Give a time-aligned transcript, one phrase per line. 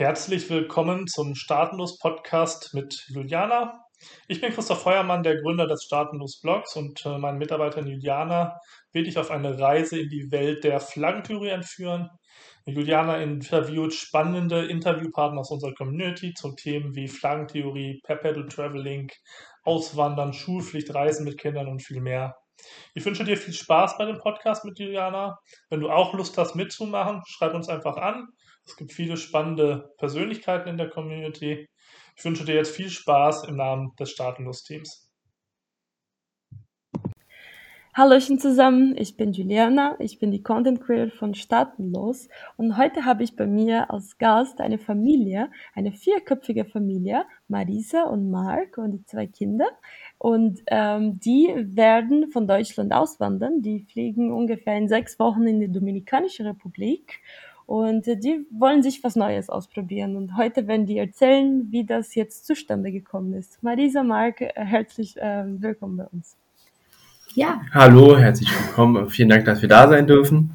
[0.00, 3.84] Herzlich willkommen zum Staatenlos Podcast mit Juliana.
[4.28, 8.58] Ich bin Christoph Feuermann, der Gründer des Staatenlos Blogs und äh, meine Mitarbeiterin Juliana
[8.94, 12.08] will dich auf eine Reise in die Welt der Flaggentheorie entführen.
[12.64, 19.10] Juliana interviewt spannende Interviewpartner aus unserer Community zu Themen wie Flaggentheorie, Perpetual Traveling,
[19.64, 22.36] Auswandern, Schulpflicht, Reisen mit Kindern und viel mehr.
[22.94, 25.38] Ich wünsche dir viel Spaß bei dem Podcast mit Juliana.
[25.68, 28.28] Wenn du auch Lust hast mitzumachen, schreib uns einfach an.
[28.70, 31.66] Es gibt viele spannende Persönlichkeiten in der Community.
[32.16, 35.10] Ich wünsche dir jetzt viel Spaß im Namen des Staatenlos-Teams.
[37.92, 43.24] Hallöchen zusammen, ich bin Juliana, ich bin die Content Creator von Staatenlos und heute habe
[43.24, 49.04] ich bei mir als Gast eine Familie, eine vierköpfige Familie, Marisa und Mark und die
[49.04, 49.66] zwei Kinder
[50.18, 55.72] und ähm, die werden von Deutschland auswandern, die fliegen ungefähr in sechs Wochen in die
[55.72, 57.20] Dominikanische Republik
[57.70, 62.16] und äh, die wollen sich was Neues ausprobieren und heute werden die erzählen, wie das
[62.16, 63.62] jetzt zustande gekommen ist.
[63.62, 66.36] Marisa, Mark, äh, herzlich äh, willkommen bei uns.
[67.36, 67.60] Ja.
[67.72, 69.08] Hallo, herzlich willkommen.
[69.08, 70.50] Vielen Dank, dass wir da sein dürfen.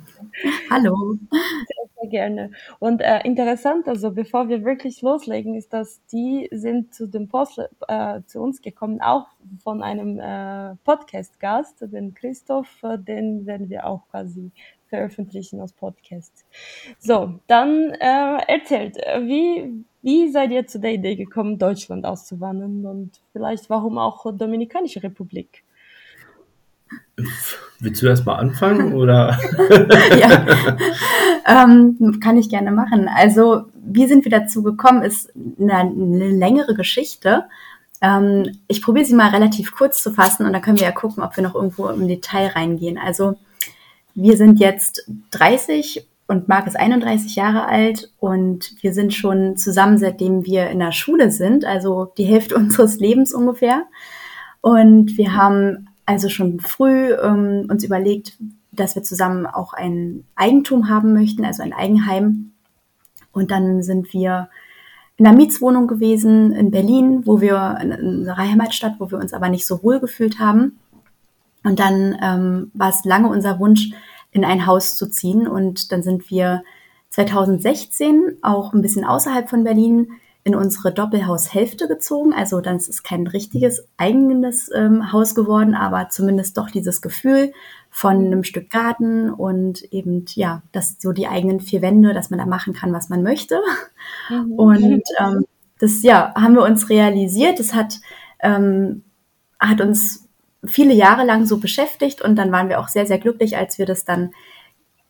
[0.69, 1.17] Hallo.
[1.31, 2.51] Sehr, sehr gerne.
[2.79, 7.61] Und äh, interessant, also bevor wir wirklich loslegen, ist, dass die sind zu dem Post,
[7.87, 9.27] äh, zu uns gekommen, auch
[9.63, 14.51] von einem äh, Podcast-Gast, den Christoph, äh, den werden wir auch quasi
[14.89, 16.45] veröffentlichen als Podcast.
[16.99, 23.21] So, dann äh, erzählt, wie, wie seid ihr zu der Idee gekommen, Deutschland auszuwandern und
[23.31, 25.63] vielleicht warum auch Dominikanische Republik?
[27.79, 29.37] Willst du erst mal anfangen oder?
[30.19, 30.45] ja,
[31.47, 33.09] ähm, kann ich gerne machen.
[33.13, 37.45] Also, wie sind wir dazu gekommen, ist eine, eine längere Geschichte.
[38.01, 41.23] Ähm, ich probiere sie mal relativ kurz zu fassen und dann können wir ja gucken,
[41.23, 42.97] ob wir noch irgendwo im Detail reingehen.
[42.97, 43.37] Also,
[44.15, 49.97] wir sind jetzt 30 und Marc ist 31 Jahre alt und wir sind schon zusammen,
[49.97, 53.83] seitdem wir in der Schule sind, also die Hälfte unseres Lebens ungefähr.
[54.61, 58.37] Und wir haben also schon früh ähm, uns überlegt,
[58.71, 62.51] dass wir zusammen auch ein Eigentum haben möchten, also ein Eigenheim.
[63.31, 64.49] Und dann sind wir
[65.17, 69.49] in einer Mietswohnung gewesen in Berlin, wo wir in unserer Heimatstadt, wo wir uns aber
[69.49, 70.79] nicht so wohl gefühlt haben.
[71.65, 73.89] Und dann ähm, war es lange unser Wunsch,
[74.31, 75.47] in ein Haus zu ziehen.
[75.47, 76.63] Und dann sind wir
[77.09, 80.09] 2016 auch ein bisschen außerhalb von Berlin
[80.43, 82.31] in unsere Doppelhaushälfte gezogen.
[82.33, 87.51] Also dann ist es kein richtiges eigenes ähm, Haus geworden, aber zumindest doch dieses Gefühl
[87.89, 92.37] von einem Stück Garten und eben, ja, das so die eigenen vier Wände, dass man
[92.37, 93.59] da machen kann, was man möchte.
[94.29, 94.51] Mhm.
[94.51, 95.45] Und ähm,
[95.79, 97.57] das, ja, haben wir uns realisiert.
[97.59, 97.99] Das hat,
[98.39, 99.03] ähm,
[99.59, 100.24] hat uns
[100.67, 103.85] viele Jahre lang so beschäftigt und dann waren wir auch sehr, sehr glücklich, als wir
[103.85, 104.31] das dann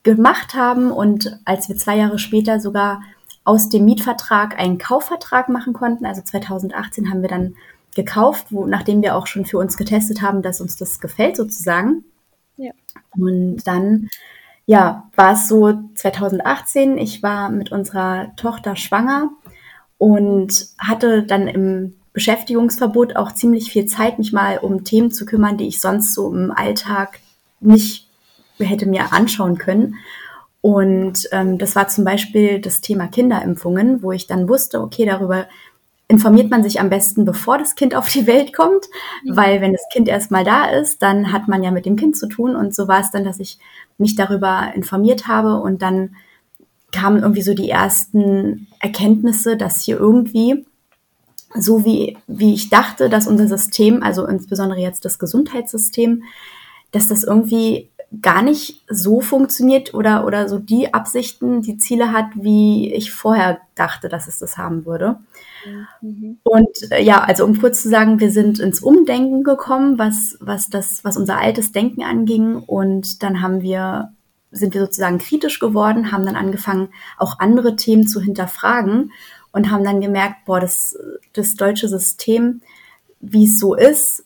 [0.04, 3.02] gemacht haben und als wir zwei Jahre später sogar
[3.44, 6.06] aus dem Mietvertrag einen Kaufvertrag machen konnten.
[6.06, 7.56] Also 2018 haben wir dann
[7.96, 12.04] gekauft, wo, nachdem wir auch schon für uns getestet haben, dass uns das gefällt sozusagen.
[12.58, 12.72] Ja.
[13.18, 14.10] Und dann,
[14.66, 19.32] ja, war es so 2018, ich war mit unserer Tochter schwanger
[19.98, 25.58] und hatte dann im Beschäftigungsverbot auch ziemlich viel Zeit, mich mal um Themen zu kümmern,
[25.58, 27.20] die ich sonst so im Alltag
[27.60, 28.08] nicht
[28.58, 29.96] hätte mir anschauen können.
[30.62, 35.46] Und ähm, das war zum Beispiel das Thema Kinderimpfungen, wo ich dann wusste, okay, darüber
[36.08, 38.86] informiert man sich am besten, bevor das Kind auf die Welt kommt,
[39.24, 39.36] mhm.
[39.36, 42.28] weil wenn das Kind erstmal da ist, dann hat man ja mit dem Kind zu
[42.28, 42.56] tun.
[42.56, 43.60] Und so war es dann, dass ich
[43.98, 46.16] mich darüber informiert habe und dann
[46.94, 50.66] kamen irgendwie so die ersten Erkenntnisse, dass hier irgendwie
[51.58, 56.24] so wie, wie ich dachte, dass unser System, also insbesondere jetzt das Gesundheitssystem,
[56.92, 57.90] dass das irgendwie
[58.22, 63.60] gar nicht so funktioniert oder, oder so die Absichten, die Ziele hat, wie ich vorher
[63.74, 65.18] dachte, dass es das haben würde.
[66.02, 66.38] Mhm.
[66.44, 70.70] Und äh, ja, also um kurz zu sagen, wir sind ins Umdenken gekommen, was, was
[70.70, 72.58] das, was unser altes Denken anging.
[72.58, 74.14] Und dann haben wir,
[74.52, 79.12] sind wir sozusagen kritisch geworden, haben dann angefangen, auch andere Themen zu hinterfragen
[79.56, 81.00] und haben dann gemerkt, boah, das,
[81.32, 82.62] das deutsche System,
[83.22, 84.26] wie es so ist,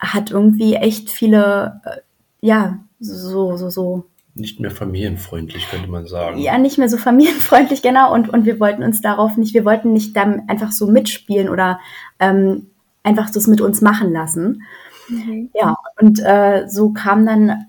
[0.00, 2.00] hat irgendwie echt viele, äh,
[2.40, 4.06] ja, so, so, so.
[4.34, 6.38] Nicht mehr familienfreundlich, könnte man sagen.
[6.38, 8.12] Ja, nicht mehr so familienfreundlich, genau.
[8.12, 11.78] Und, und wir wollten uns darauf nicht, wir wollten nicht dann einfach so mitspielen oder
[12.18, 12.66] ähm,
[13.04, 14.64] einfach das mit uns machen lassen.
[15.08, 15.50] Mhm.
[15.54, 17.66] Ja, und äh, so kam dann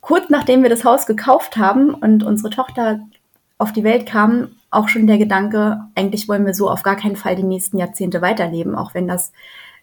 [0.00, 2.98] kurz nachdem wir das Haus gekauft haben und unsere Tochter
[3.56, 7.16] auf die Welt kam, auch schon der Gedanke, eigentlich wollen wir so auf gar keinen
[7.16, 9.32] Fall die nächsten Jahrzehnte weiterleben, auch wenn das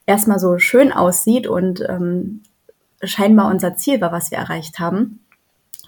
[0.06, 2.42] erstmal so schön aussieht und ähm,
[3.04, 5.20] scheinbar unser Ziel war, was wir erreicht haben.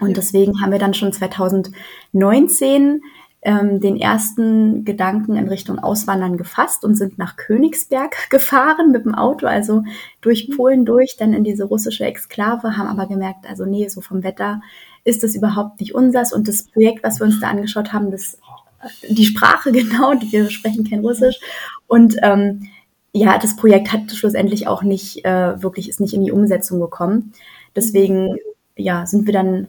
[0.00, 3.02] Und deswegen haben wir dann schon 2019
[3.42, 9.14] ähm, den ersten Gedanken in Richtung Auswandern gefasst und sind nach Königsberg gefahren mit dem
[9.14, 9.84] Auto, also
[10.20, 14.22] durch Polen durch, dann in diese russische Exklave, haben aber gemerkt, also nee, so vom
[14.22, 14.60] Wetter
[15.04, 16.32] ist das überhaupt nicht unsers.
[16.32, 18.38] Und das Projekt, was wir uns da angeschaut haben, das
[19.08, 21.38] die Sprache genau, wir sprechen kein Russisch.
[21.86, 22.68] Und ähm,
[23.12, 27.32] ja, das Projekt hat schlussendlich auch nicht äh, wirklich ist nicht in die Umsetzung gekommen.
[27.74, 28.36] Deswegen
[28.76, 29.68] ja sind wir dann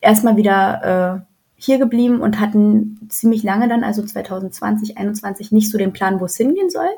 [0.00, 5.78] erstmal wieder äh, hier geblieben und hatten ziemlich lange dann, also 2020, 2021, nicht so
[5.78, 6.90] den Plan, wo es hingehen soll.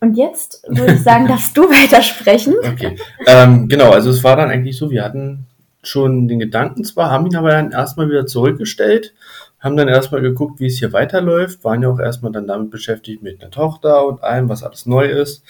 [0.00, 2.54] Und jetzt würde ich sagen, dass du weitersprechen.
[2.58, 2.96] Okay.
[3.26, 5.46] Ähm, genau, also es war dann eigentlich so, wir hatten
[5.82, 9.14] schon den Gedanken zwar, haben ihn aber dann erstmal wieder zurückgestellt,
[9.58, 13.22] haben dann erstmal geguckt, wie es hier weiterläuft, waren ja auch erstmal dann damit beschäftigt
[13.22, 15.44] mit einer Tochter und allem, was alles neu ist.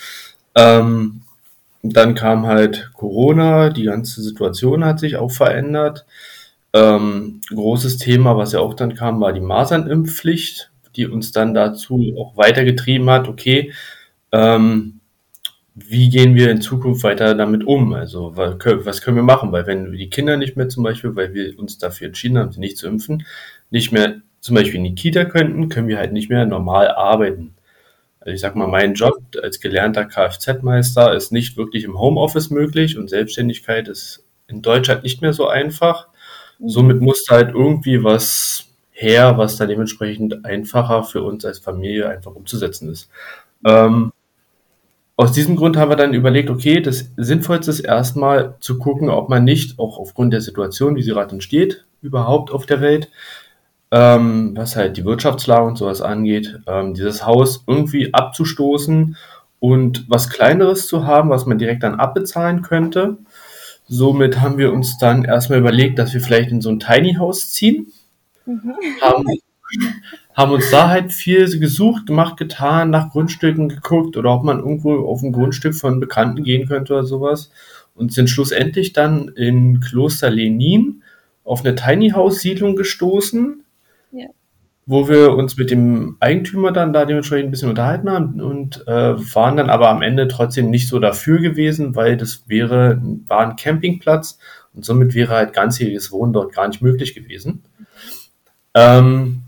[0.54, 1.22] Ähm,
[1.82, 6.06] dann kam halt Corona, die ganze Situation hat sich auch verändert.
[6.72, 12.14] Ähm, großes Thema, was ja auch dann kam, war die Masernimpfpflicht, die uns dann dazu
[12.18, 13.72] auch weitergetrieben hat, okay,
[14.30, 15.00] ähm,
[15.74, 17.94] wie gehen wir in Zukunft weiter damit um?
[17.94, 19.52] Also was können wir machen?
[19.52, 22.60] Weil wenn die Kinder nicht mehr zum Beispiel, weil wir uns dafür entschieden haben, sie
[22.60, 23.24] nicht zu impfen,
[23.70, 27.54] nicht mehr zum Beispiel in die Kita könnten, können wir halt nicht mehr normal arbeiten.
[28.20, 32.98] Also ich sag mal, mein Job als gelernter Kfz-Meister ist nicht wirklich im Homeoffice möglich
[32.98, 36.08] und Selbstständigkeit ist in Deutschland nicht mehr so einfach.
[36.64, 42.34] Somit muss halt irgendwie was her, was da dementsprechend einfacher für uns als Familie einfach
[42.34, 43.08] umzusetzen ist.
[43.64, 44.12] Ähm,
[45.16, 49.28] aus diesem Grund haben wir dann überlegt, okay, das Sinnvollste ist erstmal zu gucken, ob
[49.28, 53.10] man nicht, auch aufgrund der Situation, wie sie gerade entsteht, überhaupt auf der Welt,
[53.90, 59.16] ähm, was halt die Wirtschaftslage und sowas angeht, ähm, dieses Haus irgendwie abzustoßen
[59.60, 63.18] und was Kleineres zu haben, was man direkt dann abbezahlen könnte.
[63.86, 67.52] Somit haben wir uns dann erstmal überlegt, dass wir vielleicht in so ein Tiny House
[67.52, 67.92] ziehen.
[68.46, 68.74] Mhm.
[69.00, 69.24] Haben,
[70.34, 75.06] haben uns da halt viel gesucht, gemacht, getan, nach Grundstücken geguckt oder ob man irgendwo
[75.06, 77.50] auf ein Grundstück von Bekannten gehen könnte oder sowas.
[77.94, 81.02] Und sind schlussendlich dann in Kloster Lenin
[81.44, 83.62] auf eine Tiny House Siedlung gestoßen,
[84.12, 84.28] ja.
[84.86, 89.34] wo wir uns mit dem Eigentümer dann da dementsprechend ein bisschen unterhalten haben und äh,
[89.34, 93.56] waren dann aber am Ende trotzdem nicht so dafür gewesen, weil das wäre, war ein
[93.56, 94.38] Campingplatz
[94.72, 97.62] und somit wäre halt ganzjähriges Wohnen dort gar nicht möglich gewesen.
[98.74, 99.41] Ähm,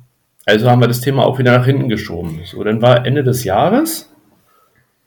[0.46, 2.40] also haben wir das Thema auch wieder nach hinten geschoben.
[2.44, 4.12] So, dann war Ende des Jahres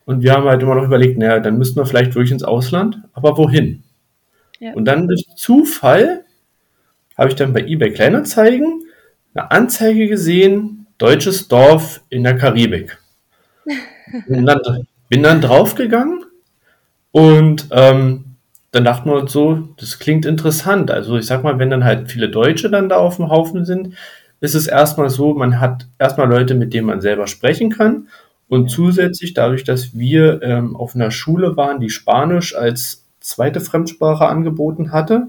[0.06, 3.00] und wir haben halt immer noch überlegt, naja, dann müssten wir vielleicht wirklich ins Ausland,
[3.14, 3.84] aber wohin?
[4.60, 4.74] Ja.
[4.74, 6.24] Und dann durch Zufall
[7.18, 8.84] habe ich dann bei eBay Kleinanzeigen
[9.34, 12.98] eine Anzeige gesehen, deutsches Dorf in der Karibik.
[14.28, 14.60] bin, dann,
[15.10, 16.26] bin dann draufgegangen
[17.12, 18.24] und ähm,
[18.72, 20.92] dann dachten wir uns so, das klingt interessant.
[20.92, 23.96] Also ich sag mal, wenn dann halt viele Deutsche dann da auf dem Haufen sind,
[24.40, 28.08] ist es erstmal so, man hat erstmal Leute, mit denen man selber sprechen kann.
[28.50, 34.28] Und zusätzlich, dadurch, dass wir ähm, auf einer Schule waren, die Spanisch als zweite Fremdsprache
[34.28, 35.28] angeboten hatte,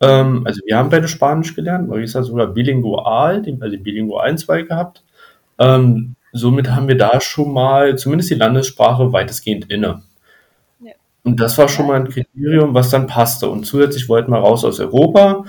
[0.00, 4.68] ähm, also wir haben beide Spanisch gelernt, Marisa sogar bilingual, den, also den bilingualen Zweig
[4.68, 5.04] gehabt.
[5.58, 10.02] Ähm, somit haben wir da schon mal zumindest die Landessprache weitestgehend inne.
[10.80, 10.92] Ja.
[11.22, 13.50] Und das war schon mal ein Kriterium, was dann passte.
[13.50, 15.44] Und zusätzlich wollten wir raus aus Europa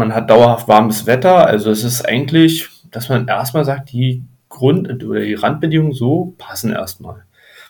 [0.00, 1.46] man hat dauerhaft warmes Wetter.
[1.46, 6.72] Also es ist eigentlich, dass man erstmal sagt, die Grund- oder die Randbedingungen so passen
[6.72, 7.22] erstmal.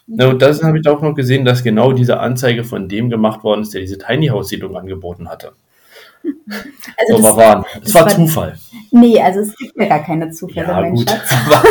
[0.07, 3.45] Ja, und das habe ich auch noch gesehen, dass genau diese Anzeige von dem gemacht
[3.45, 5.53] worden ist, der diese Tiny House Siedlung angeboten hatte.
[6.99, 7.65] Also so, das, waren.
[7.75, 8.59] Das, das war, war Zufall.
[8.91, 11.11] Nee, also es gibt ja gar keine Zufälle, ja, mein gut.
[11.47, 11.63] Aber,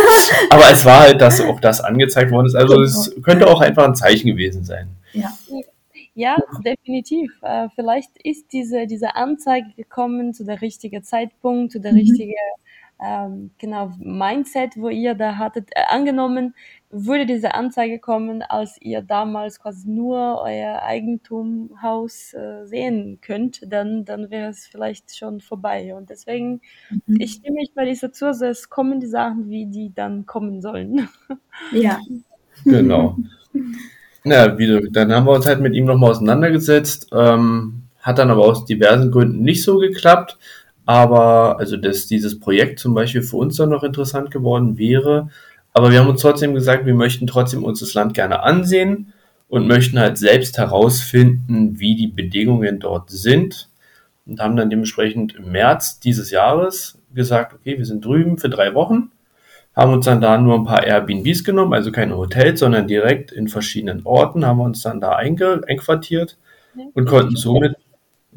[0.50, 2.56] aber, es war halt, dass auch das angezeigt worden ist.
[2.56, 4.88] Also es könnte auch einfach ein Zeichen gewesen sein.
[5.14, 5.30] Ja.
[6.20, 6.36] Ja,
[6.66, 7.32] definitiv.
[7.42, 12.00] Äh, vielleicht ist diese, diese Anzeige gekommen zu der richtigen Zeitpunkt, zu der mhm.
[12.00, 12.34] richtigen
[13.02, 15.70] ähm, genau Mindset, wo ihr da hattet.
[15.72, 16.56] Äh, angenommen,
[16.90, 24.04] würde diese Anzeige kommen, als ihr damals quasi nur euer Eigentumhaus äh, sehen könnt, dann,
[24.04, 25.96] dann wäre es vielleicht schon vorbei.
[25.96, 26.60] Und deswegen,
[26.90, 27.22] mhm.
[27.22, 30.62] ich stimme mich bei dieser zu, also es kommen die Sachen, wie die dann kommen
[30.62, 31.08] sollen.
[31.72, 31.98] Ja.
[32.66, 33.16] Genau.
[34.32, 37.08] Ja, wie, dann haben wir uns halt mit ihm nochmal auseinandergesetzt.
[37.12, 40.38] Ähm, hat dann aber aus diversen Gründen nicht so geklappt.
[40.86, 45.30] Aber, also, dass dieses Projekt zum Beispiel für uns dann noch interessant geworden wäre.
[45.74, 49.14] Aber wir haben uns trotzdem gesagt, wir möchten trotzdem uns das Land gerne ansehen
[49.48, 53.70] und möchten halt selbst herausfinden, wie die Bedingungen dort sind.
[54.26, 58.76] Und haben dann dementsprechend im März dieses Jahres gesagt, okay, wir sind drüben für drei
[58.76, 59.12] Wochen
[59.80, 63.48] haben uns dann da nur ein paar Airbnbs genommen, also keine Hotels, sondern direkt in
[63.48, 66.38] verschiedenen Orten, haben wir uns dann da einquartiert
[66.94, 67.76] und konnten somit,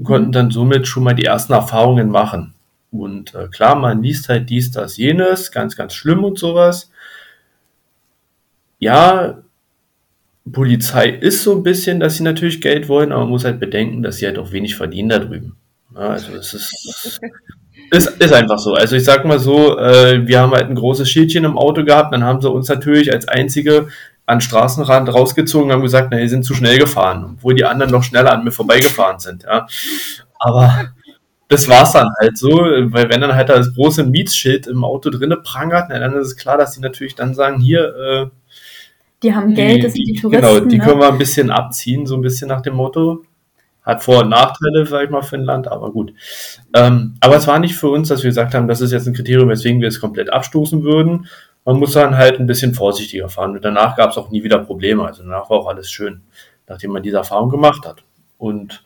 [0.03, 2.55] konnten dann somit schon mal die ersten Erfahrungen machen.
[2.91, 6.91] Und äh, klar, man liest halt dies, das, jenes, ganz, ganz schlimm und sowas.
[8.79, 9.43] Ja,
[10.51, 14.03] Polizei ist so ein bisschen, dass sie natürlich Geld wollen, aber man muss halt bedenken,
[14.03, 15.57] dass sie halt auch wenig verdienen da drüben.
[15.95, 17.21] Ja, also es ist,
[17.91, 18.75] ist, ist einfach so.
[18.75, 22.13] Also ich sag mal so, äh, wir haben halt ein großes Schildchen im Auto gehabt,
[22.13, 23.89] dann haben sie uns natürlich als einzige
[24.25, 27.91] an Straßenrand rausgezogen und haben gesagt, na, die sind zu schnell gefahren, obwohl die anderen
[27.91, 29.43] noch schneller an mir vorbeigefahren sind.
[29.43, 29.67] Ja.
[30.39, 30.93] Aber
[31.49, 35.37] das war's dann halt so, weil wenn dann halt das große Mietsschild im Auto drinne
[35.37, 38.27] prangert, na, dann ist es klar, dass die natürlich dann sagen, hier, äh,
[39.23, 40.47] die haben Geld, das sind die Touristen.
[40.47, 40.85] Genau, die ne?
[40.85, 43.23] können wir ein bisschen abziehen, so ein bisschen nach dem Motto.
[43.83, 46.13] Hat Vor- und Nachteile, sag ich mal, für ein Land, aber gut.
[46.75, 49.15] Ähm, aber es war nicht für uns, dass wir gesagt haben, das ist jetzt ein
[49.15, 51.27] Kriterium, weswegen wir es komplett abstoßen würden.
[51.65, 53.53] Man muss dann halt ein bisschen vorsichtiger fahren.
[53.53, 55.05] Und danach gab es auch nie wieder Probleme.
[55.05, 56.23] Also danach war auch alles schön,
[56.69, 58.05] nachdem man diese Erfahrung gemacht hat.
[58.39, 58.85] Und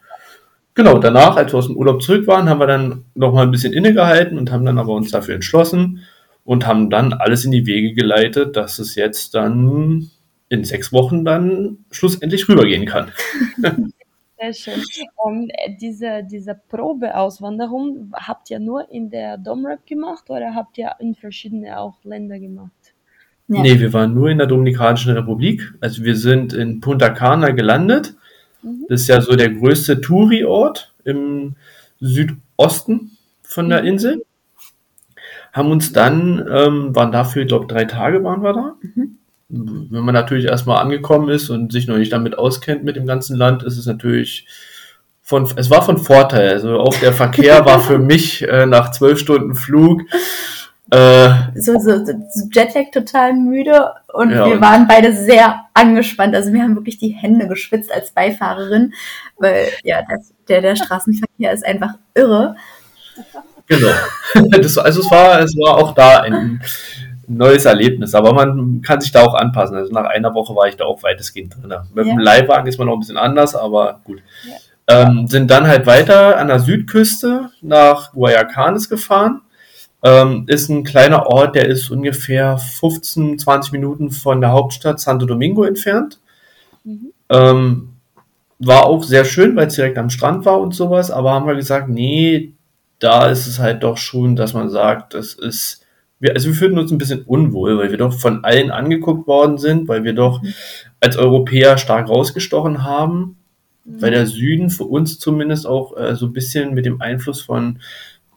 [0.75, 3.73] genau, danach, als wir aus dem Urlaub zurück waren, haben wir dann nochmal ein bisschen
[3.73, 6.05] innegehalten und haben dann aber uns dafür entschlossen
[6.45, 10.11] und haben dann alles in die Wege geleitet, dass es jetzt dann
[10.49, 13.13] in sechs Wochen dann schlussendlich rübergehen kann.
[14.39, 14.83] Sehr schön.
[15.17, 15.49] Um,
[15.81, 21.79] diese, diese Probeauswanderung habt ihr nur in der Domrep gemacht oder habt ihr in verschiedene
[21.79, 22.71] auch Länder gemacht?
[23.49, 23.63] Ja.
[23.63, 25.73] Nee, wir waren nur in der Dominikanischen Republik.
[25.81, 28.15] Also wir sind in Punta Cana gelandet.
[28.63, 28.87] Mhm.
[28.89, 31.55] Das ist ja so der größte Touri-Ort im
[32.01, 33.89] Südosten von der mhm.
[33.89, 34.27] Insel.
[35.53, 38.75] Haben uns dann, ähm, waren dafür, ich glaube, drei Tage waren wir da.
[38.83, 43.07] Mhm wenn man natürlich erstmal angekommen ist und sich noch nicht damit auskennt mit dem
[43.07, 44.47] ganzen Land, ist es natürlich
[45.23, 46.51] von, es war von Vorteil.
[46.51, 50.03] Also auch der Verkehr war für mich äh, nach zwölf Stunden Flug
[50.91, 52.13] äh, so, so, so
[52.53, 56.35] Jetlag total müde und ja, wir waren beide sehr angespannt.
[56.35, 58.95] Also wir haben wirklich die Hände geschwitzt als Beifahrerin,
[59.37, 62.57] weil ja, das, der, der Straßenverkehr ist einfach irre.
[63.67, 63.91] Genau.
[64.51, 66.63] Das, also es war, es war auch da ein
[67.29, 68.15] neues Erlebnis.
[68.15, 69.77] Aber man kann sich da auch anpassen.
[69.77, 71.75] Also nach einer Woche war ich da auch weitestgehend drin.
[71.95, 72.13] Mit ja.
[72.13, 74.23] dem Leihwagen ist man noch ein bisschen anders, aber gut.
[74.49, 74.55] Ja.
[74.89, 79.43] Ähm, sind dann halt weiter an der Südküste nach Guayacanes gefahren.
[80.03, 85.27] Ähm, ist ein kleiner Ort, der ist ungefähr 15, 20 Minuten von der Hauptstadt Santo
[85.27, 86.21] Domingo entfernt.
[86.85, 87.13] Mhm.
[87.29, 87.89] Ähm,
[88.59, 91.57] war auch sehr schön, weil es direkt am Strand war und sowas, aber haben wir
[91.57, 92.53] gesagt, nee,
[92.99, 95.86] da ist es halt doch schon, dass man sagt, das ist
[96.19, 99.59] wir, also wir fühlten uns ein bisschen unwohl, weil wir doch von allen angeguckt worden
[99.59, 100.43] sind, weil wir doch
[101.01, 103.37] als Europäer stark rausgestochen haben,
[103.85, 104.03] mhm.
[104.03, 107.81] weil der Süden für uns zumindest auch äh, so ein bisschen mit dem Einfluss von,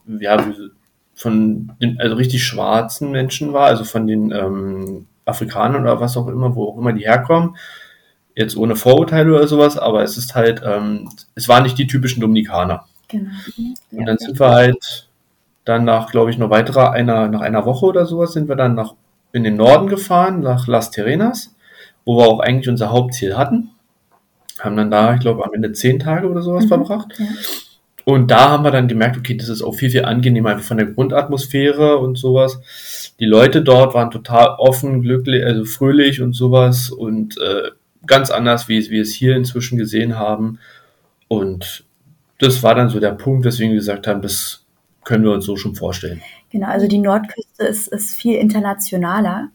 [0.06, 0.52] ja,
[1.14, 6.28] von den also richtig schwarzen Menschen war, also von den ähm, Afrikanern oder was auch
[6.28, 7.56] immer, wo auch immer die herkommen.
[8.34, 12.20] Jetzt ohne Vorurteile oder sowas, aber es ist halt, ähm, es waren nicht die typischen
[12.20, 12.86] Dominikaner.
[13.08, 13.30] Genau.
[13.90, 15.09] Und dann sind wir halt
[15.64, 18.74] dann nach, glaube ich, noch weiterer einer, nach einer Woche oder sowas sind wir dann
[18.74, 18.94] nach,
[19.32, 21.54] in den Norden gefahren, nach Las Terrenas,
[22.04, 23.70] wo wir auch eigentlich unser Hauptziel hatten.
[24.58, 27.18] Haben dann da, ich glaube, am Ende zehn Tage oder sowas mhm, verbracht.
[27.18, 27.26] Ja.
[28.04, 30.78] Und da haben wir dann gemerkt, okay, das ist auch viel, viel angenehmer einfach von
[30.78, 32.60] der Grundatmosphäre und sowas.
[33.20, 37.70] Die Leute dort waren total offen, glücklich, also fröhlich und sowas und äh,
[38.06, 40.58] ganz anders, wie, wie wir es hier inzwischen gesehen haben.
[41.28, 41.84] Und
[42.38, 44.59] das war dann so der Punkt, weswegen wir gesagt haben, das
[45.10, 46.22] können wir uns so schon vorstellen.
[46.50, 49.48] Genau, also die Nordküste ist, ist viel internationaler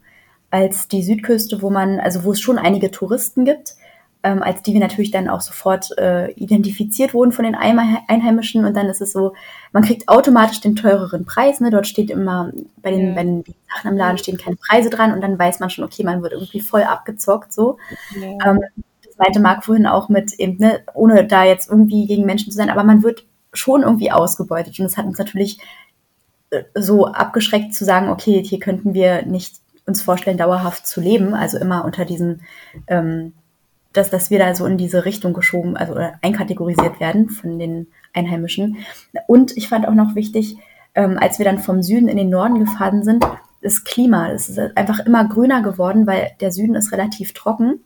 [0.50, 3.74] als die Südküste, wo man, also wo es schon einige Touristen gibt,
[4.22, 8.76] ähm, als die wir natürlich dann auch sofort äh, identifiziert wurden von den Einheimischen und
[8.76, 9.32] dann ist es so,
[9.72, 11.70] man kriegt automatisch den teureren Preis, ne?
[11.70, 13.14] Dort steht immer, bei den, ja.
[13.14, 13.44] bei den
[13.74, 16.34] Sachen im Laden stehen keine Preise dran und dann weiß man schon, okay, man wird
[16.34, 17.78] irgendwie voll abgezockt so.
[18.20, 18.50] Ja.
[18.50, 18.60] Ähm,
[19.02, 22.58] das meinte Marc vorhin auch mit eben, ne, ohne da jetzt irgendwie gegen Menschen zu
[22.58, 23.24] sein, aber man wird
[23.58, 24.78] schon irgendwie ausgebeutet.
[24.78, 25.58] Und es hat uns natürlich
[26.50, 31.34] äh, so abgeschreckt zu sagen, okay, hier könnten wir nicht uns vorstellen, dauerhaft zu leben,
[31.34, 32.40] also immer unter diesem,
[32.88, 33.34] ähm,
[33.92, 38.78] dass, dass wir da so in diese Richtung geschoben, also einkategorisiert werden von den Einheimischen.
[39.26, 40.56] Und ich fand auch noch wichtig,
[40.94, 43.24] ähm, als wir dann vom Süden in den Norden gefahren sind,
[43.62, 47.80] das Klima, es ist einfach immer grüner geworden, weil der Süden ist relativ trocken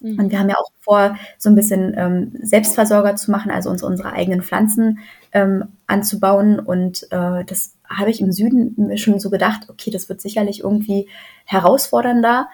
[0.00, 0.18] Mhm.
[0.18, 3.82] Und wir haben ja auch vor, so ein bisschen ähm, Selbstversorger zu machen, also uns
[3.82, 5.00] unsere eigenen Pflanzen
[5.32, 6.58] ähm, anzubauen.
[6.58, 10.60] Und äh, das habe ich im Süden mir schon so gedacht, okay, das wird sicherlich
[10.60, 11.08] irgendwie
[11.44, 12.48] herausfordernder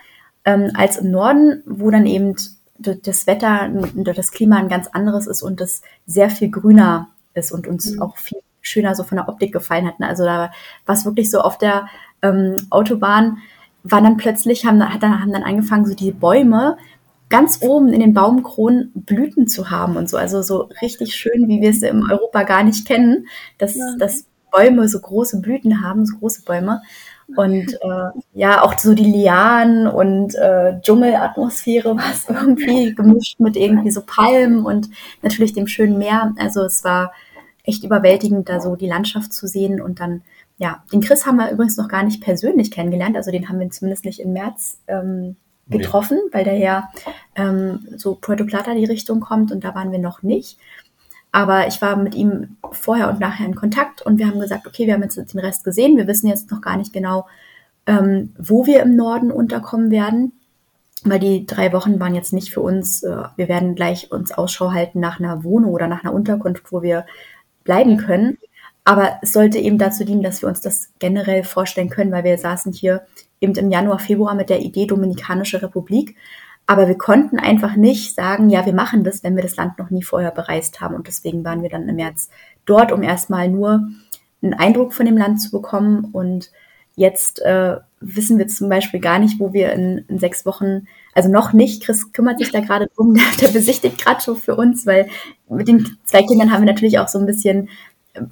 [0.44, 2.34] ähm, als im Norden, wo dann eben
[2.78, 7.66] das Wetter, das Klima ein ganz anderes ist und das sehr viel grüner ist und
[7.66, 8.02] uns mhm.
[8.02, 9.94] auch viel schöner so von der Optik gefallen hat.
[10.00, 10.50] Also da
[10.86, 11.86] war es wirklich so auf der
[12.22, 13.38] ähm, Autobahn,
[13.84, 16.78] war dann plötzlich, haben, hat dann, haben dann angefangen, so die Bäume
[17.28, 20.16] ganz oben in den Baumkronen Blüten zu haben und so.
[20.16, 23.26] Also so richtig schön, wie wir es in Europa gar nicht kennen,
[23.58, 23.94] dass, ja.
[23.98, 26.82] dass Bäume so große Blüten haben, so große Bäume.
[27.36, 33.56] Und äh, ja, auch so die Lianen und äh, Dschungelatmosphäre war es irgendwie gemischt mit
[33.56, 34.90] irgendwie so Palmen und
[35.22, 36.34] natürlich dem schönen Meer.
[36.38, 37.12] Also es war
[37.64, 39.80] echt überwältigend, da so die Landschaft zu sehen.
[39.80, 40.22] Und dann,
[40.58, 43.16] ja, den Chris haben wir übrigens noch gar nicht persönlich kennengelernt.
[43.16, 45.36] Also den haben wir zumindest nicht im März ähm,
[45.68, 46.32] getroffen, nee.
[46.32, 46.90] weil der ja
[47.36, 50.58] ähm, so Puerto Plata die Richtung kommt und da waren wir noch nicht.
[51.32, 54.86] Aber ich war mit ihm vorher und nachher in Kontakt und wir haben gesagt, okay,
[54.86, 55.96] wir haben jetzt den Rest gesehen.
[55.96, 57.26] Wir wissen jetzt noch gar nicht genau,
[57.86, 60.32] ähm, wo wir im Norden unterkommen werden,
[61.02, 63.02] weil die drei Wochen waren jetzt nicht für uns.
[63.02, 66.82] Äh, wir werden gleich uns Ausschau halten nach einer Wohnung oder nach einer Unterkunft, wo
[66.82, 67.04] wir
[67.64, 68.38] bleiben können.
[68.84, 72.38] Aber es sollte eben dazu dienen, dass wir uns das generell vorstellen können, weil wir
[72.38, 73.06] saßen hier
[73.44, 76.16] eben im Januar, Februar mit der Idee Dominikanische Republik
[76.66, 79.90] aber wir konnten einfach nicht sagen, ja, wir machen das, wenn wir das Land noch
[79.90, 80.94] nie vorher bereist haben.
[80.94, 82.30] Und deswegen waren wir dann im März
[82.64, 83.86] dort, um erstmal nur
[84.42, 86.06] einen Eindruck von dem Land zu bekommen.
[86.12, 86.50] Und
[86.96, 91.28] jetzt äh, wissen wir zum Beispiel gar nicht, wo wir in, in, sechs Wochen, also
[91.28, 94.86] noch nicht, Chris kümmert sich da gerade drum, der, der besichtigt gerade schon für uns,
[94.86, 95.08] weil
[95.50, 97.68] mit den zwei Kindern haben wir natürlich auch so ein bisschen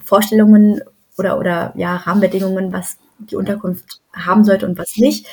[0.03, 0.81] Vorstellungen
[1.19, 2.97] oder, oder ja, Rahmenbedingungen, was
[3.31, 5.27] die Unterkunft haben sollte und was nicht.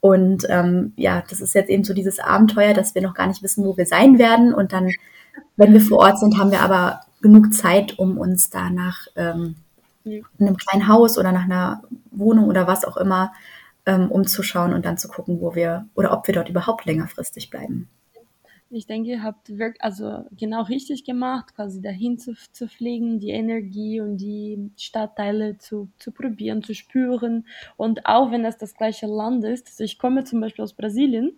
[0.00, 3.42] Und ähm, ja, das ist jetzt eben so dieses Abenteuer, dass wir noch gar nicht
[3.42, 4.54] wissen, wo wir sein werden.
[4.54, 4.90] Und dann,
[5.56, 9.56] wenn wir vor Ort sind, haben wir aber genug Zeit, um uns da nach ähm,
[10.04, 13.32] einem kleinen Haus oder nach einer Wohnung oder was auch immer
[13.86, 17.88] ähm, umzuschauen und dann zu gucken, wo wir oder ob wir dort überhaupt längerfristig bleiben.
[18.70, 23.30] Ich denke, ihr habt wirklich, also genau richtig gemacht, quasi dahin zu, zu fliegen, die
[23.30, 27.46] Energie und die Stadtteile zu, zu probieren, zu spüren.
[27.78, 31.32] Und auch wenn das das gleiche Land ist, also ich komme zum Beispiel aus Brasilien.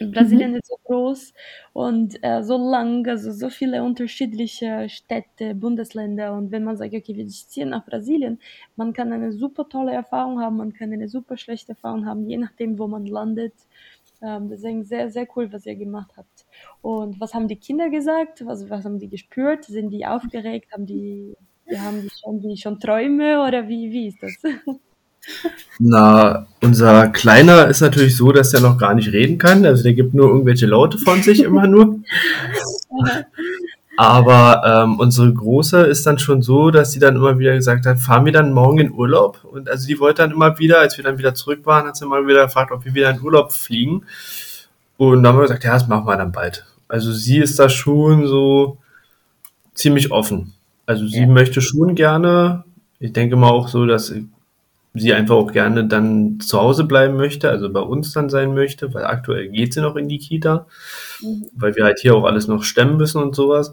[0.00, 0.56] Brasilien mhm.
[0.56, 1.32] ist so groß
[1.72, 6.32] und äh, so lang, also so viele unterschiedliche Städte, Bundesländer.
[6.34, 8.40] Und wenn man sagt, okay, wir ziehen nach Brasilien,
[8.76, 12.38] man kann eine super tolle Erfahrung haben, man kann eine super schlechte Erfahrung haben, je
[12.38, 13.54] nachdem, wo man landet.
[14.20, 16.33] Ähm, deswegen sehr, sehr cool, was ihr gemacht habt.
[16.82, 18.44] Und was haben die Kinder gesagt?
[18.44, 19.64] Was, was haben die gespürt?
[19.64, 20.72] Sind die aufgeregt?
[20.72, 21.34] Haben die,
[21.76, 24.32] haben die schon, die schon Träume oder wie, wie ist das?
[25.78, 29.64] Na, unser Kleiner ist natürlich so, dass er noch gar nicht reden kann.
[29.64, 32.00] Also der gibt nur irgendwelche Laute von sich immer nur.
[33.96, 38.00] Aber ähm, unsere Große ist dann schon so, dass sie dann immer wieder gesagt hat,
[38.00, 39.44] fahren wir dann morgen in Urlaub?
[39.44, 42.04] Und also die wollte dann immer wieder, als wir dann wieder zurück waren, hat sie
[42.04, 44.04] immer wieder gefragt, ob wir wieder in Urlaub fliegen.
[44.96, 46.64] Und dann haben wir gesagt, ja, das machen wir dann bald.
[46.88, 48.78] Also sie ist da schon so
[49.74, 50.52] ziemlich offen.
[50.86, 51.26] Also sie ja.
[51.26, 52.64] möchte schon gerne,
[53.00, 54.14] ich denke mal auch so, dass
[54.94, 58.94] sie einfach auch gerne dann zu Hause bleiben möchte, also bei uns dann sein möchte,
[58.94, 60.66] weil aktuell geht sie noch in die Kita,
[61.20, 61.46] mhm.
[61.56, 63.72] weil wir halt hier auch alles noch stemmen müssen und sowas.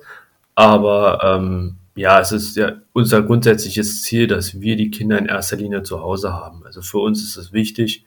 [0.56, 5.58] Aber ähm, ja, es ist ja unser grundsätzliches Ziel, dass wir die Kinder in erster
[5.58, 6.66] Linie zu Hause haben.
[6.66, 8.06] Also für uns ist es wichtig,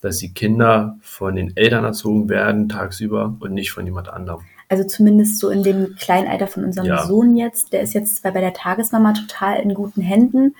[0.00, 4.42] dass die Kinder von den Eltern erzogen werden tagsüber und nicht von jemand anderem.
[4.68, 7.06] Also zumindest so in dem kleinen Alter von unserem ja.
[7.06, 7.72] Sohn jetzt.
[7.72, 10.54] Der ist jetzt zwar bei der Tagesmama total in guten Händen,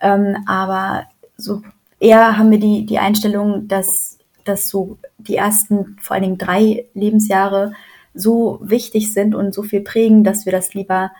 [0.00, 1.62] ähm, aber so
[1.98, 6.86] eher haben wir die, die Einstellung, dass, dass so die ersten, vor allen Dingen drei
[6.94, 7.72] Lebensjahre
[8.14, 11.10] so wichtig sind und so viel prägen, dass wir das lieber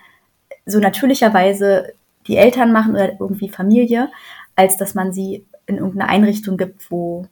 [0.66, 1.92] so natürlicherweise
[2.26, 4.10] die Eltern machen oder irgendwie Familie,
[4.54, 7.26] als dass man sie in irgendeine Einrichtung gibt, wo,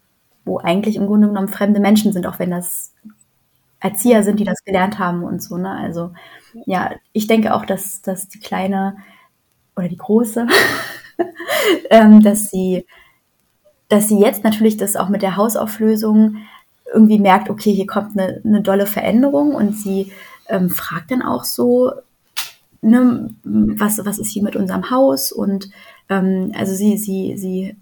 [0.46, 2.94] wo eigentlich im Grunde genommen fremde Menschen sind, auch wenn das
[3.80, 5.58] Erzieher sind, die das gelernt haben und so.
[5.58, 5.70] Ne?
[5.70, 6.12] Also
[6.64, 8.96] ja, ich denke auch, dass, dass die Kleine
[9.76, 10.46] oder die Große
[11.90, 12.86] ähm, dass sie,
[13.88, 16.36] dass sie jetzt natürlich das auch mit der Hausauflösung
[16.92, 20.12] irgendwie merkt, okay, hier kommt eine, eine dolle Veränderung und sie
[20.48, 21.92] ähm, fragt dann auch so,
[22.80, 25.70] ne, was, was ist hier mit unserem Haus und
[26.08, 27.76] ähm, also sie, sie, sie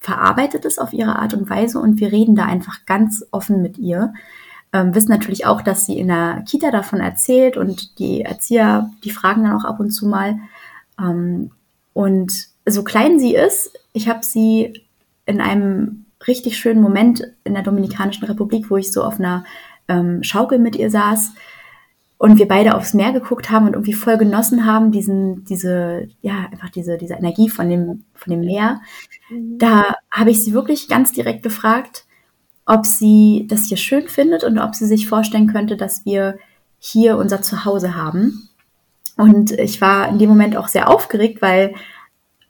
[0.00, 3.78] verarbeitet es auf ihre Art und Weise und wir reden da einfach ganz offen mit
[3.78, 4.14] ihr.
[4.72, 9.10] Ähm, wissen natürlich auch, dass sie in der Kita davon erzählt und die Erzieher, die
[9.10, 10.38] fragen dann auch ab und zu mal.
[11.00, 11.50] Ähm,
[11.94, 12.32] und
[12.66, 14.84] so klein sie ist, ich habe sie
[15.26, 19.44] in einem richtig schönen Moment in der Dominikanischen Republik, wo ich so auf einer
[19.88, 21.32] ähm, Schaukel mit ihr saß
[22.18, 26.48] und wir beide aufs Meer geguckt haben und irgendwie voll genossen haben, diesen, diese, ja,
[26.50, 28.80] einfach diese, diese Energie von dem, von dem Meer.
[29.30, 29.58] Mhm.
[29.58, 32.06] Da habe ich sie wirklich ganz direkt gefragt,
[32.66, 36.38] ob sie das hier schön findet und ob sie sich vorstellen könnte, dass wir
[36.78, 38.48] hier unser Zuhause haben.
[39.16, 41.74] Und ich war in dem Moment auch sehr aufgeregt, weil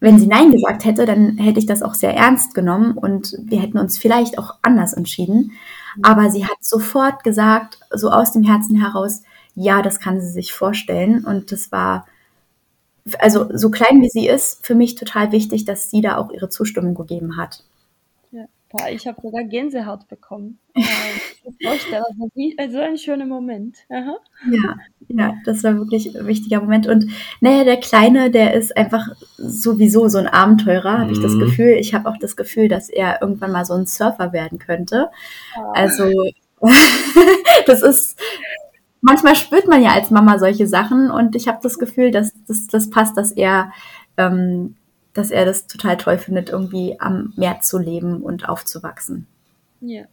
[0.00, 3.60] wenn sie Nein gesagt hätte, dann hätte ich das auch sehr ernst genommen und wir
[3.60, 5.52] hätten uns vielleicht auch anders entschieden.
[6.02, 9.22] Aber sie hat sofort gesagt, so aus dem Herzen heraus,
[9.58, 11.24] ja, das kann sie sich vorstellen.
[11.24, 12.06] Und das war
[13.18, 16.48] also so klein wie sie ist, für mich total wichtig, dass sie da auch ihre
[16.48, 17.64] Zustimmung gegeben hat.
[18.30, 20.58] Ja, boah, ich habe sogar Gänsehaut bekommen.
[21.62, 22.04] Vorstelle,
[22.58, 23.78] das so ein schöner Moment.
[23.88, 24.16] Aha.
[24.50, 24.76] Ja,
[25.08, 26.86] ja, das war wirklich ein wichtiger Moment.
[26.86, 27.06] Und
[27.40, 31.40] naja, der Kleine, der ist einfach sowieso so ein Abenteurer, habe ich das Mhm.
[31.40, 31.72] Gefühl.
[31.80, 35.08] Ich habe auch das Gefühl, dass er irgendwann mal so ein Surfer werden könnte.
[35.56, 35.72] Ah.
[35.74, 36.12] Also,
[37.66, 38.18] das ist,
[39.00, 42.66] manchmal spürt man ja als Mama solche Sachen und ich habe das Gefühl, dass das,
[42.66, 43.72] das passt, dass er,
[44.16, 44.76] ähm,
[45.14, 49.26] dass er das total toll findet, irgendwie am Meer zu leben und aufzuwachsen.
[49.80, 50.04] Ja.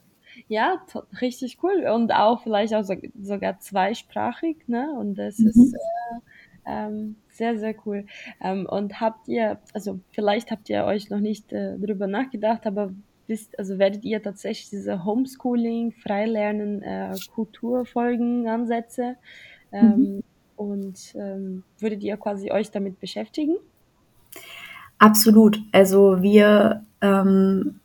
[0.49, 0.81] Ja,
[1.21, 1.85] richtig cool.
[1.93, 4.93] Und auch vielleicht auch so, sogar zweisprachig, ne?
[4.99, 5.47] Und das Mhm.
[5.47, 6.19] ist äh,
[6.65, 8.05] ähm, sehr, sehr cool.
[8.41, 12.91] Ähm, und habt ihr, also vielleicht habt ihr euch noch nicht äh, darüber nachgedacht, aber
[13.27, 19.15] wisst, also werdet ihr tatsächlich diese Homeschooling, Freilernen, äh, Kulturfolgen, Ansätze
[19.71, 20.23] ähm,
[20.55, 23.55] und ähm, würdet ihr quasi euch damit beschäftigen?
[24.99, 25.59] Absolut.
[25.71, 27.79] Also wir, ähm,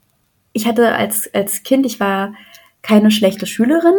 [0.53, 2.35] ich hatte als, als Kind, ich war
[2.83, 3.95] keine schlechte Schülerin,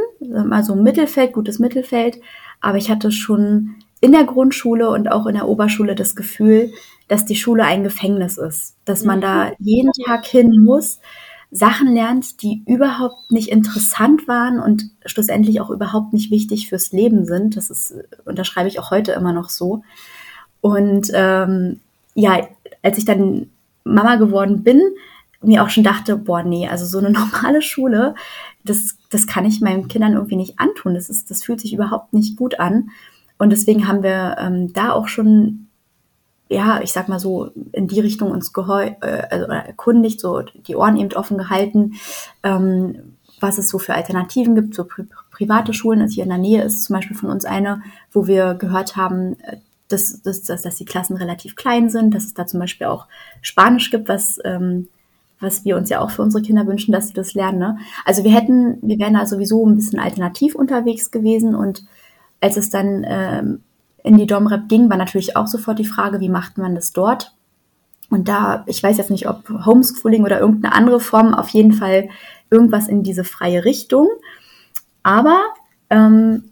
[0.49, 2.19] also Mittelfeld, gutes Mittelfeld,
[2.61, 6.73] aber ich hatte schon in der Grundschule und auch in der Oberschule das Gefühl,
[7.07, 10.99] dass die Schule ein Gefängnis ist, dass man da jeden Tag hin muss,
[11.51, 17.25] Sachen lernt, die überhaupt nicht interessant waren und schlussendlich auch überhaupt nicht wichtig fürs Leben
[17.25, 17.57] sind.
[17.57, 19.83] Das ist, unterschreibe ich auch heute immer noch so.
[20.61, 21.81] Und ähm,
[22.15, 22.47] ja,
[22.81, 23.49] als ich dann
[23.83, 24.81] Mama geworden bin,
[25.41, 28.15] mir auch schon dachte, boah, nee, also so eine normale Schule,
[28.63, 30.93] das, das kann ich meinen Kindern irgendwie nicht antun.
[30.93, 32.91] Das, ist, das fühlt sich überhaupt nicht gut an.
[33.37, 35.67] Und deswegen haben wir ähm, da auch schon,
[36.51, 40.75] ja, ich sag mal so, in die Richtung uns geheu äh, also erkundigt, so die
[40.75, 41.93] Ohren eben offen gehalten,
[42.43, 46.01] ähm, was es so für Alternativen gibt, so pri private Schulen.
[46.01, 49.37] Also hier in der Nähe ist zum Beispiel von uns eine, wo wir gehört haben,
[49.87, 53.07] dass, dass, dass, dass die Klassen relativ klein sind, dass es da zum Beispiel auch
[53.41, 54.89] Spanisch gibt, was, ähm,
[55.39, 57.59] was wir uns ja auch für unsere Kinder wünschen, dass sie das lernen.
[57.59, 57.77] Ne?
[58.05, 61.83] Also wir hätten, wir wären da sowieso ein bisschen alternativ unterwegs gewesen und
[62.41, 63.63] als es dann ähm,
[64.03, 67.33] in die Domrep ging, war natürlich auch sofort die Frage, wie macht man das dort?
[68.09, 72.09] Und da, ich weiß jetzt nicht, ob Homeschooling oder irgendeine andere Form, auf jeden Fall
[72.49, 74.09] irgendwas in diese freie Richtung.
[75.01, 75.39] Aber
[75.89, 76.51] ähm,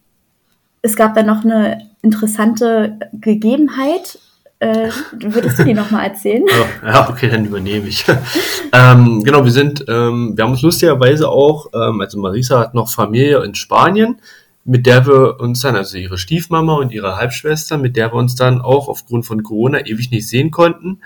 [0.81, 4.19] es gab dann noch eine interessante Gegebenheit.
[4.59, 6.43] Äh, würdest du die nochmal erzählen?
[6.83, 8.05] Ja, okay, dann übernehme ich.
[8.73, 12.89] ähm, genau, wir sind, ähm, wir haben uns lustigerweise auch, ähm, also Marisa hat noch
[12.89, 14.21] Familie in Spanien,
[14.65, 18.35] mit der wir uns dann, also ihre Stiefmama und ihre Halbschwester, mit der wir uns
[18.35, 20.99] dann auch aufgrund von Corona ewig nicht sehen konnten.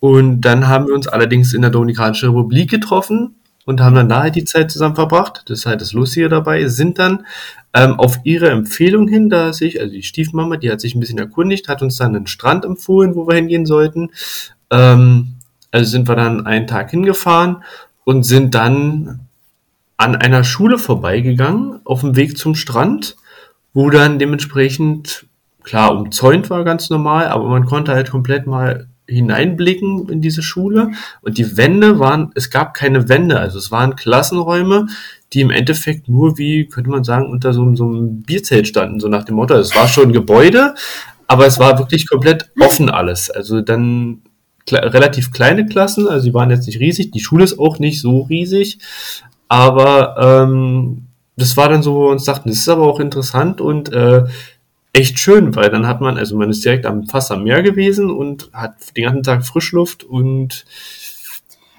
[0.00, 4.22] Und dann haben wir uns allerdings in der Dominikanischen Republik getroffen und haben dann da
[4.22, 5.44] halt die Zeit zusammen verbracht.
[5.46, 7.24] Das ist halt das Lustige dabei, sind dann
[7.72, 11.18] ähm, auf ihre Empfehlung hin, da sich, also die Stiefmama, die hat sich ein bisschen
[11.18, 14.10] erkundigt, hat uns dann einen Strand empfohlen, wo wir hingehen sollten.
[14.70, 15.36] Ähm,
[15.70, 17.64] also sind wir dann einen Tag hingefahren
[18.04, 19.23] und sind dann
[19.96, 23.16] an einer Schule vorbeigegangen, auf dem Weg zum Strand,
[23.72, 25.26] wo dann dementsprechend,
[25.62, 30.92] klar, umzäunt war ganz normal, aber man konnte halt komplett mal hineinblicken in diese Schule
[31.20, 34.86] und die Wände waren, es gab keine Wände, also es waren Klassenräume,
[35.32, 39.08] die im Endeffekt nur wie, könnte man sagen, unter so, so einem Bierzelt standen, so
[39.08, 40.74] nach dem Motto, es war schon ein Gebäude,
[41.26, 43.30] aber es war wirklich komplett offen alles.
[43.30, 44.22] Also dann
[44.66, 48.00] kle relativ kleine Klassen, also die waren jetzt nicht riesig, die Schule ist auch nicht
[48.00, 48.78] so riesig,
[49.54, 53.60] aber ähm, das war dann so, wo wir uns dachten, das ist aber auch interessant
[53.60, 54.24] und äh,
[54.92, 58.10] echt schön, weil dann hat man, also man ist direkt am, fast am Meer gewesen
[58.10, 60.64] und hat den ganzen Tag Frischluft und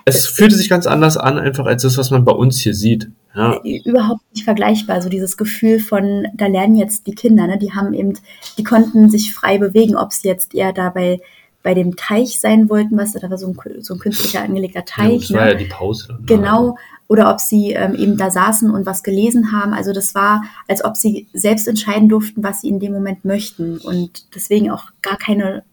[0.05, 3.09] es fühlte sich ganz anders an, einfach als das, was man bei uns hier sieht.
[3.35, 3.59] Ja.
[3.63, 5.01] Überhaupt nicht vergleichbar.
[5.01, 7.57] So dieses Gefühl von, da lernen jetzt die Kinder, ne?
[7.57, 8.13] die haben eben,
[8.57, 11.19] die konnten sich frei bewegen, ob sie jetzt eher dabei
[11.61, 15.29] bei dem Teich sein wollten, was da war so ein, so ein künstlicher angelegter Teich.
[15.29, 15.51] Ja, das war ne?
[15.51, 16.19] ja die Pause.
[16.25, 16.77] Genau.
[17.07, 19.73] Oder ob sie ähm, eben da saßen und was gelesen haben.
[19.73, 23.77] Also das war, als ob sie selbst entscheiden durften, was sie in dem Moment möchten.
[23.77, 25.63] Und deswegen auch gar keine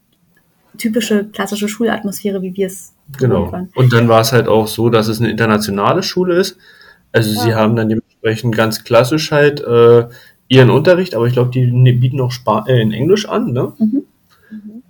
[0.79, 3.53] typische klassische Schulatmosphäre, wie wir es Genau.
[3.75, 6.57] Und dann war es halt auch so, dass es eine internationale Schule ist.
[7.13, 7.57] Also sie Ah.
[7.57, 10.07] haben dann dementsprechend ganz klassisch halt äh,
[10.49, 13.73] ihren Unterricht, aber ich glaube, die ne- bieten auch Spa äh, in Englisch an, ne?
[13.79, 14.03] Mhm.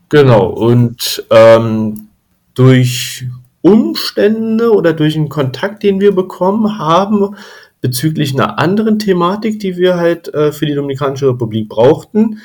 [0.09, 0.47] Genau.
[0.47, 2.09] Und ähm,
[2.55, 3.27] durch
[3.63, 7.37] Umstände oder durch einen Kontakt, den wir bekommen haben,
[7.81, 12.39] bezüglich einer anderen Thematik, die wir halt äh, für die Dominikanische Republik brauchten,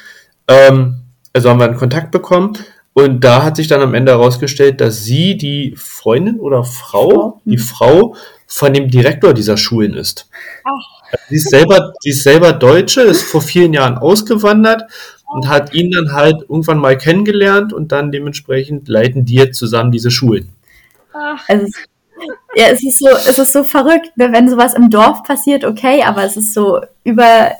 [0.48, 1.02] ähm,
[1.34, 2.54] also haben wir einen Kontakt bekommen
[2.94, 7.58] und da hat sich dann am Ende herausgestellt, dass sie die Freundin oder Frau, die
[7.58, 7.62] mhm.
[7.62, 8.16] Frau
[8.48, 10.30] von dem Direktor dieser Schulen ist.
[10.64, 10.98] Ach.
[11.30, 14.82] Sie ist selber, sie ist selber Deutsche, ist vor vielen Jahren ausgewandert
[15.28, 19.92] und hat ihn dann halt irgendwann mal kennengelernt und dann dementsprechend leiten die jetzt zusammen
[19.92, 20.50] diese Schulen.
[21.18, 21.44] Ach.
[21.48, 21.68] Also
[22.56, 26.04] ja, es ist so, es ist so verrückt, ne, wenn sowas im Dorf passiert, okay,
[26.04, 27.52] aber es ist so über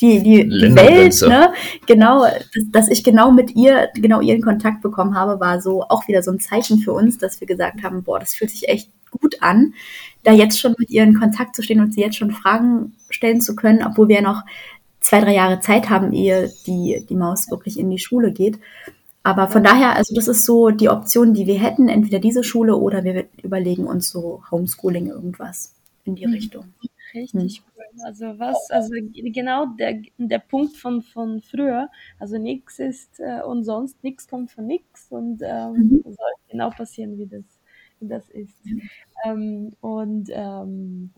[0.00, 1.52] die, die, die Welt, ne?
[1.86, 6.08] Genau, dass, dass, ich genau mit ihr, genau ihren Kontakt bekommen habe, war so auch
[6.08, 8.90] wieder so ein Zeichen für uns, dass wir gesagt haben, boah, das fühlt sich echt
[9.12, 9.74] gut an,
[10.24, 13.40] da jetzt schon mit ihr in Kontakt zu stehen und sie jetzt schon Fragen stellen
[13.40, 14.42] zu können, obwohl wir ja noch
[15.00, 18.58] zwei, drei Jahre Zeit haben, ehe die, die Maus wirklich in die Schule geht.
[19.24, 22.76] Aber von daher, also das ist so die Option, die wir hätten, entweder diese Schule
[22.76, 26.32] oder wir überlegen uns so Homeschooling irgendwas in die mhm.
[26.32, 26.74] Richtung.
[27.14, 27.64] Richtig hm.
[27.76, 28.04] cool.
[28.04, 33.64] Also was, also genau der, der Punkt von, von früher, also nichts ist äh, und
[33.64, 36.02] sonst nichts kommt von nichts und ähm, mhm.
[36.04, 37.44] soll genau passieren, wie das,
[38.00, 38.56] wie das ist.
[39.24, 41.10] Ähm, und ähm,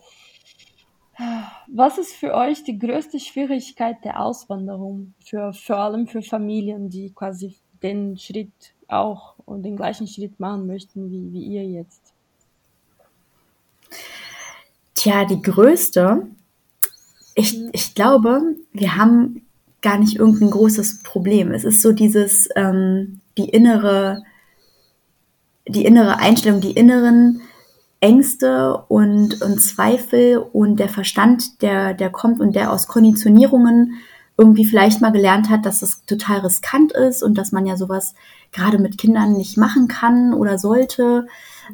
[1.68, 7.12] was ist für euch die größte Schwierigkeit der Auswanderung, für, vor allem für Familien, die
[7.12, 8.50] quasi den Schritt
[8.88, 12.12] auch und den gleichen Schritt machen möchten wie, wie ihr jetzt?
[14.94, 16.26] Tja, die größte,
[17.34, 17.70] ich, mhm.
[17.72, 19.46] ich glaube, wir haben
[19.82, 21.52] gar nicht irgendein großes Problem.
[21.52, 24.22] Es ist so dieses, ähm, die innere,
[25.68, 27.42] die innere Einstellung, die inneren
[28.00, 33.94] Ängste und, und Zweifel und der Verstand, der, der kommt und der aus Konditionierungen
[34.36, 38.14] irgendwie vielleicht mal gelernt hat, dass es total riskant ist und dass man ja sowas
[38.52, 41.26] gerade mit Kindern nicht machen kann oder sollte.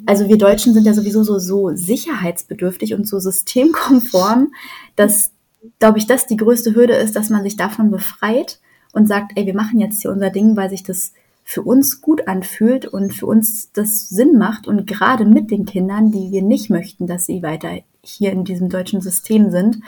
[0.07, 4.53] Also wir Deutschen sind ja sowieso so, so sicherheitsbedürftig und so systemkonform,
[4.95, 5.33] dass,
[5.79, 8.61] glaube ich, das die größte Hürde ist, dass man sich davon befreit
[8.93, 11.13] und sagt, ey, wir machen jetzt hier unser Ding, weil sich das
[11.45, 16.13] für uns gut anfühlt und für uns das Sinn macht und gerade mit den Kindern,
[16.13, 17.71] die wir nicht möchten, dass sie weiter
[18.03, 19.81] hier in diesem deutschen System sind,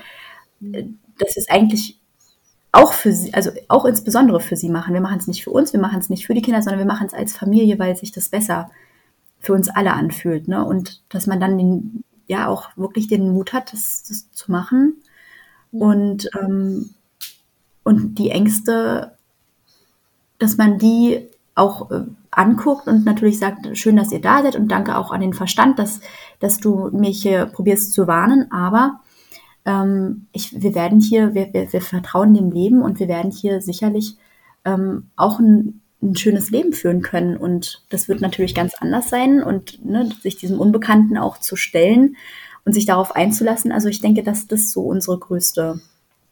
[0.60, 2.00] dass es eigentlich
[2.72, 4.94] auch für sie, also auch insbesondere für sie machen.
[4.94, 6.86] Wir machen es nicht für uns, wir machen es nicht für die Kinder, sondern wir
[6.86, 8.70] machen es als Familie, weil sich das besser
[9.38, 10.48] für uns alle anfühlt.
[10.48, 10.64] Ne?
[10.64, 15.02] Und dass man dann den, ja auch wirklich den Mut hat, das, das zu machen.
[15.70, 16.90] Und, ähm,
[17.84, 19.16] und die Ängste,
[20.38, 24.68] dass man die auch äh, anguckt und natürlich sagt, schön, dass ihr da seid und
[24.68, 26.00] danke auch an den Verstand, dass,
[26.40, 29.00] dass du mich hier probierst zu warnen, aber
[29.64, 33.60] ähm, ich, wir werden hier, wir, wir, wir vertrauen dem Leben und wir werden hier
[33.60, 34.16] sicherlich
[34.64, 37.36] ähm, auch ein, ein schönes Leben führen können.
[37.36, 42.16] Und das wird natürlich ganz anders sein und ne, sich diesem Unbekannten auch zu stellen
[42.64, 43.72] und sich darauf einzulassen.
[43.72, 45.80] Also ich denke, dass das so unsere größte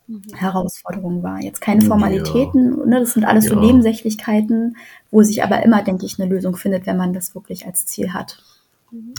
[0.07, 0.23] mhm.
[0.35, 1.41] Herausforderung war.
[1.41, 2.87] Jetzt keine Formalitäten, ja.
[2.87, 3.55] ne, das sind alles ja.
[3.55, 4.77] so Nebensächlichkeiten,
[5.11, 8.13] wo sich aber immer, denke ich, eine Lösung findet, wenn man das wirklich als Ziel
[8.13, 8.43] hat.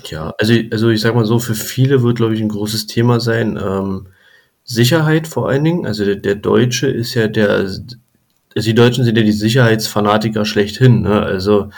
[0.06, 3.20] Ja, also, also ich sag mal so, für viele wird, glaube ich, ein großes Thema
[3.20, 4.08] sein, ähm,
[4.64, 5.86] Sicherheit vor allen Dingen.
[5.86, 7.68] Also der, der Deutsche ist ja der
[8.56, 11.02] also die Deutschen sind ja die Sicherheitsfanatiker schlechthin.
[11.02, 11.22] Ne?
[11.22, 11.70] Also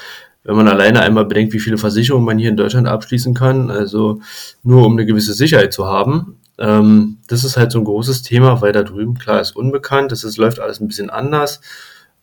[0.43, 4.21] wenn man alleine einmal bedenkt, wie viele Versicherungen man hier in Deutschland abschließen kann, also
[4.63, 8.62] nur um eine gewisse Sicherheit zu haben, ähm, das ist halt so ein großes Thema,
[8.62, 11.62] weil da drüben klar ist unbekannt, das läuft alles ein bisschen anders.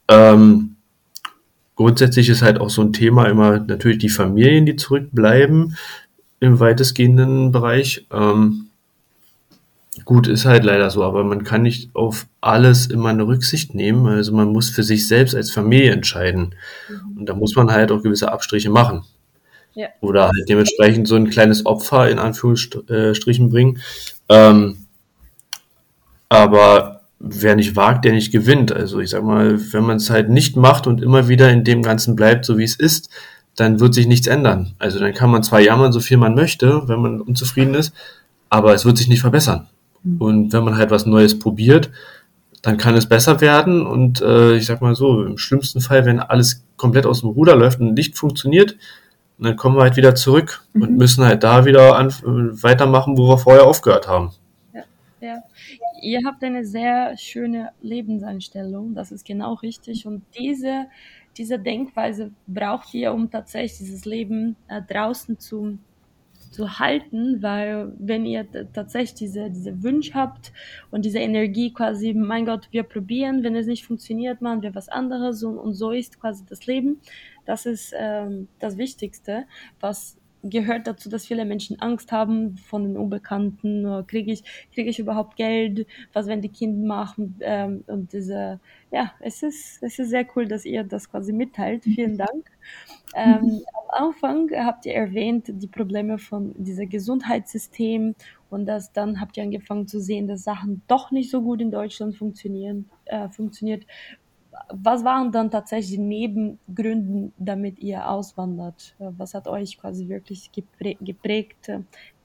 [0.09, 0.77] Ähm,
[1.81, 5.79] grundsätzlich ist halt auch so ein Thema immer natürlich die Familien, die zurückbleiben
[6.39, 8.07] im weitestgehenden Bereich.
[8.13, 8.67] Ähm,
[10.05, 14.07] Gut, ist halt leider so, aber man kann nicht auf alles immer eine Rücksicht nehmen.
[14.07, 16.55] Also man muss für sich selbst als Familie entscheiden.
[16.89, 17.19] Mhm.
[17.19, 19.05] Und da muss man halt auch gewisse Abstriche machen.
[19.75, 19.89] Ja.
[20.01, 23.81] Oder halt dementsprechend so ein kleines Opfer in Anführungsstrichen bringen.
[24.29, 24.87] Ähm,
[26.29, 28.73] aber wer nicht wagt, der nicht gewinnt.
[28.73, 31.83] Also ich sag mal, wenn man es halt nicht macht und immer wieder in dem
[31.83, 33.11] Ganzen bleibt, so wie es ist,
[33.57, 34.75] dann wird sich nichts ändern.
[34.79, 37.93] Also dann kann man zwar jammern, so viel man möchte, wenn man unzufrieden ist,
[38.49, 39.69] aber es wird sich nicht verbessern.
[40.03, 40.21] Mhm.
[40.21, 41.91] Und wenn man halt was Neues probiert,
[42.63, 43.87] dann kann es besser werden.
[43.87, 47.55] Und äh, ich sag mal so, im schlimmsten Fall, wenn alles komplett aus dem Ruder
[47.55, 48.77] läuft und nicht funktioniert,
[49.39, 50.83] dann kommen wir halt wieder zurück mhm.
[50.83, 52.13] und müssen halt da wieder an,
[52.63, 54.33] weitermachen, wo wir vorher aufgehört haben.
[54.73, 54.83] Ja,
[55.21, 55.43] ja.
[56.03, 60.07] Ihr habt eine sehr schöne Lebenseinstellung, das ist genau richtig.
[60.07, 60.87] Und diese,
[61.37, 65.79] diese Denkweise braucht ihr, um tatsächlich dieses Leben äh, draußen zu
[66.51, 70.53] zu halten, weil wenn ihr tatsächlich diese, diese Wünsche habt
[70.91, 74.89] und diese Energie quasi, mein Gott, wir probieren, wenn es nicht funktioniert, machen wir was
[74.89, 77.01] anderes und, und so ist quasi das Leben.
[77.45, 79.45] Das ist ähm, das Wichtigste,
[79.79, 84.07] was gehört dazu, dass viele Menschen Angst haben von den Unbekannten.
[84.07, 85.87] Kriege ich, kriege ich überhaupt Geld?
[86.13, 87.37] Was werden die Kinder machen?
[87.41, 91.85] Ähm, und diese, ja, es ist, es ist sehr cool, dass ihr das quasi mitteilt.
[91.85, 92.51] Vielen Dank.
[93.15, 98.15] Ähm, am Anfang habt ihr erwähnt die Probleme von dieser Gesundheitssystem
[98.49, 101.71] und dass dann habt ihr angefangen zu sehen, dass Sachen doch nicht so gut in
[101.71, 103.85] Deutschland funktionieren, äh, funktioniert.
[104.73, 108.95] Was waren dann tatsächlich Nebengründe, damit ihr auswandert?
[108.99, 111.71] Was hat euch quasi wirklich geprägt,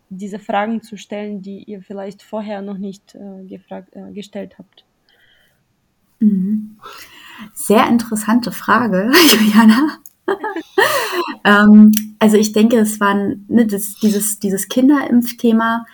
[0.09, 4.85] diese Fragen zu stellen, die ihr vielleicht vorher noch nicht äh, gefragt, äh, gestellt habt?
[6.19, 6.77] Mhm.
[7.53, 9.99] Sehr interessante Frage, Juliana.
[11.43, 15.85] ähm, also ich denke, es war ne, das, dieses, dieses Kinderimpfthema,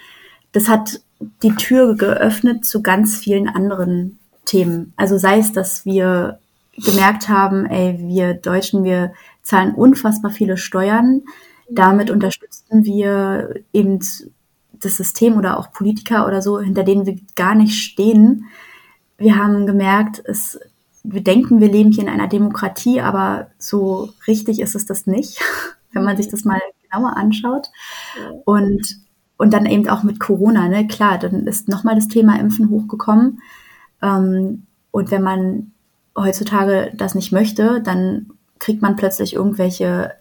[0.51, 1.01] das hat
[1.43, 4.93] die Tür geöffnet zu ganz vielen anderen Themen.
[4.95, 6.39] Also sei es, dass wir
[6.75, 11.21] gemerkt haben, ey, wir Deutschen, wir zahlen unfassbar viele Steuern.
[11.69, 13.99] Damit unterstützen wir eben
[14.82, 18.45] das System oder auch Politiker oder so, hinter denen wir gar nicht stehen.
[19.17, 20.60] Wir haben gemerkt, es,
[21.04, 25.39] wir denken, wir leben hier in einer Demokratie, aber so richtig ist es das nicht,
[25.93, 27.67] wenn man sich das mal genauer anschaut.
[28.45, 28.82] Und,
[29.38, 33.41] und dann eben auch mit Corona, ne, klar, dann ist nochmal das Thema Impfen hochgekommen.
[34.01, 35.71] Ähm, und wenn man
[36.17, 40.13] heutzutage das nicht möchte, dann kriegt man plötzlich irgendwelche,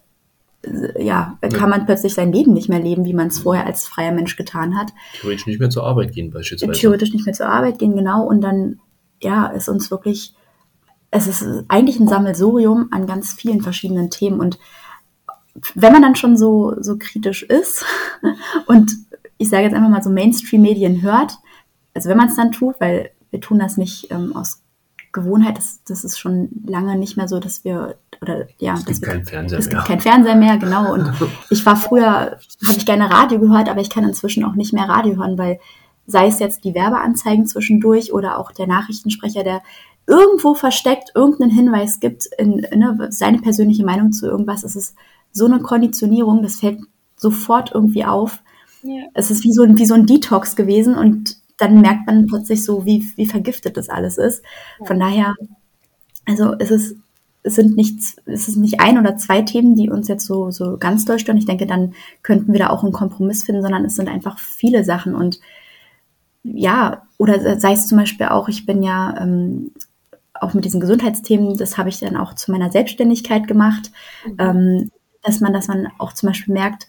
[0.63, 3.87] äh, ja, kann man plötzlich sein Leben nicht mehr leben, wie man es vorher als
[3.87, 4.91] freier Mensch getan hat.
[5.19, 6.71] Theoretisch nicht mehr zur Arbeit gehen beispielsweise.
[6.73, 8.25] Theoretisch nicht mehr zur Arbeit gehen, genau.
[8.25, 8.79] Und dann,
[9.21, 10.33] ja, ist uns wirklich,
[11.11, 14.39] es ist eigentlich ein Sammelsurium an ganz vielen verschiedenen Themen.
[14.39, 14.57] Und
[15.75, 17.85] wenn man dann schon so, so kritisch ist
[18.67, 18.93] und
[19.37, 21.33] ich sage jetzt einfach mal so Mainstream-Medien hört,
[21.93, 24.61] also wenn man es dann tut, weil wir tun das nicht ähm, aus
[25.13, 29.01] Gewohnheit, das, das ist schon lange nicht mehr so, dass wir oder ja, es gibt
[29.01, 29.75] keinen Fernseher es mehr.
[29.75, 30.93] gibt keinen Fernseher mehr, genau.
[30.93, 31.11] Und
[31.49, 34.87] ich war früher, habe ich gerne Radio gehört, aber ich kann inzwischen auch nicht mehr
[34.87, 35.59] Radio hören, weil
[36.07, 39.61] sei es jetzt die Werbeanzeigen zwischendurch oder auch der Nachrichtensprecher, der
[40.07, 44.95] irgendwo versteckt irgendeinen Hinweis gibt in, in ne, seine persönliche Meinung zu irgendwas, es ist
[45.31, 46.79] so eine Konditionierung, das fällt
[47.15, 48.41] sofort irgendwie auf.
[48.83, 49.03] Ja.
[49.13, 52.85] Es ist wie so, wie so ein Detox gewesen und dann merkt man plötzlich so,
[52.85, 54.43] wie, wie vergiftet das alles ist.
[54.83, 55.35] Von daher,
[56.25, 56.95] also es ist,
[57.43, 60.77] es sind nicht, es ist nicht ein oder zwei Themen, die uns jetzt so, so
[60.77, 61.37] ganz doll stören.
[61.37, 61.93] Ich denke, dann
[62.23, 65.39] könnten wir da auch einen Kompromiss finden, sondern es sind einfach viele Sachen und
[66.43, 69.71] ja, oder sei es zum Beispiel auch, ich bin ja ähm,
[70.33, 73.91] auch mit diesen Gesundheitsthemen, das habe ich dann auch zu meiner Selbstständigkeit gemacht,
[74.25, 74.35] mhm.
[74.39, 76.87] ähm, dass man, dass man auch zum Beispiel merkt,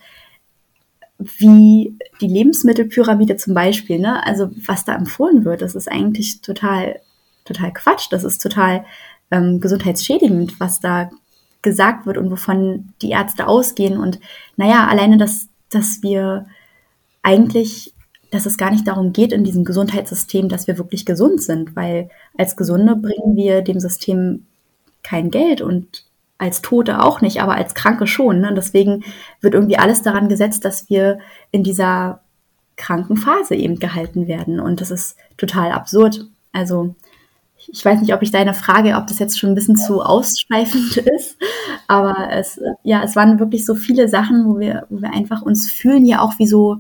[1.39, 4.25] wie die Lebensmittelpyramide zum Beispiel, ne?
[4.27, 7.01] Also was da empfohlen wird, das ist eigentlich total,
[7.45, 8.09] total Quatsch.
[8.11, 8.85] Das ist total
[9.31, 11.11] ähm, gesundheitsschädigend, was da
[11.63, 13.99] gesagt wird und wovon die Ärzte ausgehen.
[13.99, 14.21] Und
[14.57, 16.47] naja, alleine, dass, dass wir
[17.23, 17.95] eigentlich,
[18.31, 22.11] dass es gar nicht darum geht in diesem Gesundheitssystem, dass wir wirklich gesund sind, weil
[22.37, 24.47] als Gesunde bringen wir dem System
[25.03, 26.05] kein Geld und
[26.39, 28.41] als Tote auch nicht, aber als Kranke schon.
[28.41, 28.53] Ne?
[28.55, 29.05] Deswegen
[29.41, 31.19] wird irgendwie alles daran gesetzt, dass wir
[31.51, 32.21] in dieser
[32.77, 34.59] kranken Phase eben gehalten werden.
[34.59, 36.27] Und das ist total absurd.
[36.53, 36.95] Also
[37.71, 40.97] ich weiß nicht, ob ich deine Frage, ob das jetzt schon ein bisschen zu ausschweifend
[41.17, 41.37] ist,
[41.87, 45.71] aber es, ja, es waren wirklich so viele Sachen, wo wir, wo wir einfach uns
[45.71, 46.79] fühlen ja auch wie so,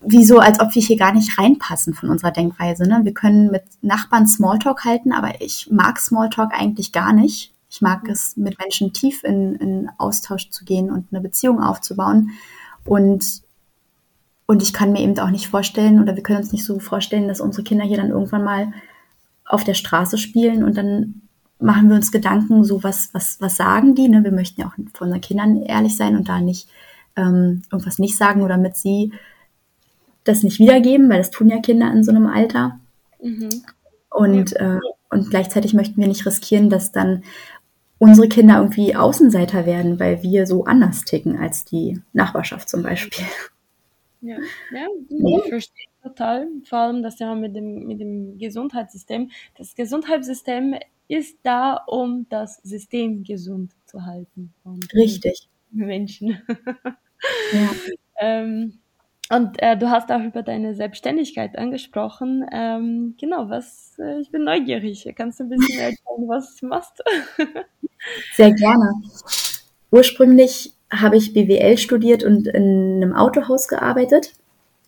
[0.00, 2.86] wie so, als ob wir hier gar nicht reinpassen von unserer Denkweise.
[2.86, 3.00] Ne?
[3.04, 7.53] Wir können mit Nachbarn Smalltalk halten, aber ich mag Smalltalk eigentlich gar nicht.
[7.74, 12.30] Ich mag es, mit Menschen tief in, in Austausch zu gehen und eine Beziehung aufzubauen.
[12.84, 13.42] Und,
[14.46, 17.26] und ich kann mir eben auch nicht vorstellen, oder wir können uns nicht so vorstellen,
[17.26, 18.72] dass unsere Kinder hier dann irgendwann mal
[19.44, 21.22] auf der Straße spielen und dann
[21.58, 24.08] machen wir uns Gedanken, so was, was, was sagen die?
[24.08, 24.22] Ne?
[24.22, 26.68] Wir möchten ja auch von unseren Kindern ehrlich sein und da nicht
[27.16, 29.12] ähm, irgendwas nicht sagen oder mit sie
[30.22, 32.78] das nicht wiedergeben, weil das tun ja Kinder in so einem Alter.
[33.20, 33.48] Mhm.
[34.10, 34.78] Und, äh,
[35.10, 37.24] und gleichzeitig möchten wir nicht riskieren, dass dann
[37.98, 43.24] unsere Kinder irgendwie Außenseiter werden, weil wir so anders ticken als die Nachbarschaft zum Beispiel.
[44.20, 44.36] Ja,
[44.72, 46.48] ja ich verstehe total.
[46.64, 49.30] Vor allem das Thema mit dem, mit dem Gesundheitssystem.
[49.56, 50.76] Das Gesundheitssystem
[51.08, 54.52] ist da, um das System gesund zu halten.
[54.94, 55.48] Richtig.
[55.70, 56.42] Menschen.
[57.54, 57.70] Ja.
[58.20, 58.80] ähm,
[59.30, 62.44] und äh, du hast auch über deine Selbstständigkeit angesprochen.
[62.52, 65.08] Ähm, genau, was, äh, ich bin neugierig.
[65.16, 67.02] Kannst du ein bisschen erzählen, was du machst?
[68.34, 68.92] Sehr gerne.
[69.90, 74.34] Ursprünglich habe ich BWL studiert und in einem Autohaus gearbeitet.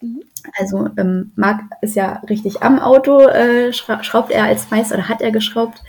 [0.00, 0.22] Mhm.
[0.58, 5.22] Also ähm, Marc ist ja richtig am Auto, äh, schraubt er als Meister oder hat
[5.22, 5.82] er geschraubt.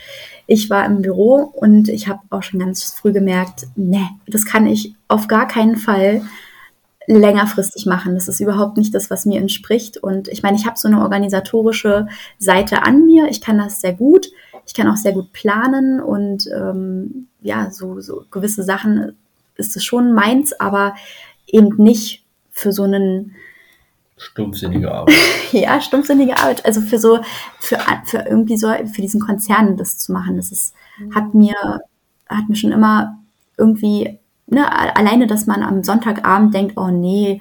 [0.47, 4.65] Ich war im Büro und ich habe auch schon ganz früh gemerkt, ne, das kann
[4.65, 6.22] ich auf gar keinen Fall
[7.08, 8.14] längerfristig machen.
[8.14, 9.97] Das ist überhaupt nicht das, was mir entspricht.
[9.97, 13.28] Und ich meine, ich habe so eine organisatorische Seite an mir.
[13.30, 14.28] Ich kann das sehr gut.
[14.66, 19.16] Ich kann auch sehr gut planen und ähm, ja, so, so gewisse Sachen
[19.55, 20.95] ist es schon meins, aber
[21.47, 23.36] eben nicht für so einen
[24.18, 25.16] Stumpfsinnige Arbeit.
[25.51, 26.66] ja, stumpfsinnige Arbeit.
[26.66, 27.20] Also für so,
[27.60, 30.74] für, für irgendwie so, für diesen Konzern das zu machen, das ist,
[31.14, 31.55] hat mir,
[32.28, 33.20] hat mir schon immer
[33.58, 37.39] irgendwie, ne, alleine, dass man am Sonntagabend denkt, oh nee,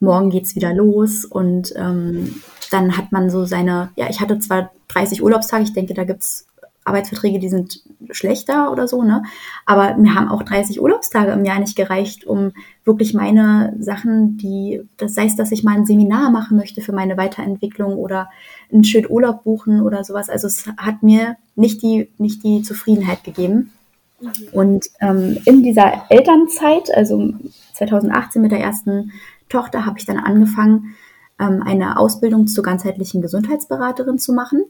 [0.00, 4.70] morgen geht's wieder los und ähm, dann hat man so seine, ja, ich hatte zwar
[4.88, 6.46] 30 Urlaubstage, ich denke, da gibt's
[6.84, 9.22] Arbeitsverträge, die sind schlechter oder so, ne?
[9.66, 12.52] Aber mir haben auch 30 Urlaubstage im Jahr nicht gereicht, um
[12.84, 17.16] wirklich meine Sachen, die, das heißt, dass ich mal ein Seminar machen möchte für meine
[17.16, 18.30] Weiterentwicklung oder
[18.72, 20.30] einen schönen Urlaub buchen oder sowas.
[20.30, 23.72] Also es hat mir nicht die, nicht die Zufriedenheit gegeben.
[24.20, 24.48] Mhm.
[24.52, 27.32] Und ähm, in dieser Elternzeit, also
[27.74, 29.12] 2018 mit der ersten
[29.48, 30.94] Tochter, habe ich dann angefangen,
[31.38, 34.64] ähm, eine Ausbildung zur ganzheitlichen Gesundheitsberaterin zu machen.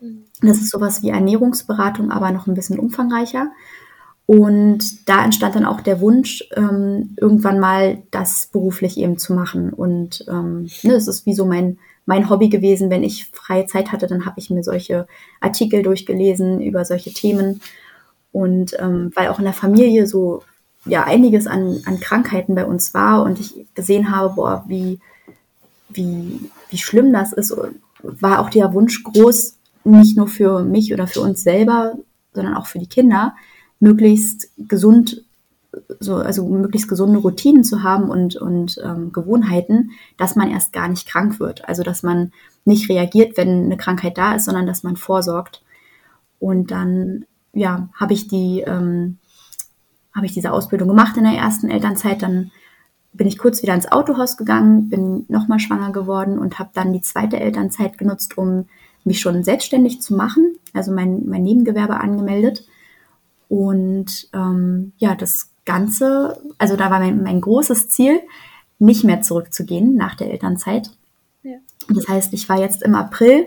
[0.00, 0.24] Mhm.
[0.42, 3.50] Das ist sowas wie Ernährungsberatung, aber noch ein bisschen umfangreicher.
[4.26, 9.72] Und da entstand dann auch der Wunsch, ähm, irgendwann mal das beruflich eben zu machen.
[9.72, 12.88] Und ähm, ne, das ist wie so mein, mein Hobby gewesen.
[12.88, 15.06] Wenn ich freie Zeit hatte, dann habe ich mir solche
[15.40, 17.60] Artikel durchgelesen über solche Themen.
[18.32, 20.42] Und ähm, weil auch in der Familie so
[20.84, 24.98] ja einiges an, an Krankheiten bei uns war und ich gesehen habe, boah, wie,
[25.90, 27.54] wie, wie schlimm das ist,
[28.02, 31.94] war auch der Wunsch groß, nicht nur für mich oder für uns selber,
[32.32, 33.34] sondern auch für die Kinder,
[33.80, 35.24] möglichst gesund,
[36.00, 40.88] so, also möglichst gesunde Routinen zu haben und, und ähm, Gewohnheiten, dass man erst gar
[40.88, 41.68] nicht krank wird.
[41.68, 42.32] Also dass man
[42.64, 45.62] nicht reagiert, wenn eine Krankheit da ist, sondern dass man vorsorgt.
[46.38, 49.18] Und dann, ja, habe ich die, ähm,
[50.14, 52.22] habe ich diese Ausbildung gemacht in der ersten Elternzeit.
[52.22, 52.50] Dann
[53.12, 57.02] bin ich kurz wieder ins Autohaus gegangen, bin nochmal schwanger geworden und habe dann die
[57.02, 58.66] zweite Elternzeit genutzt, um
[59.04, 62.64] mich schon selbstständig zu machen, also mein, mein Nebengewerbe angemeldet.
[63.48, 68.20] Und ähm, ja, das Ganze, also da war mein, mein großes Ziel,
[68.78, 70.90] nicht mehr zurückzugehen nach der Elternzeit.
[71.42, 71.56] Ja.
[71.88, 73.46] Das heißt, ich war jetzt im April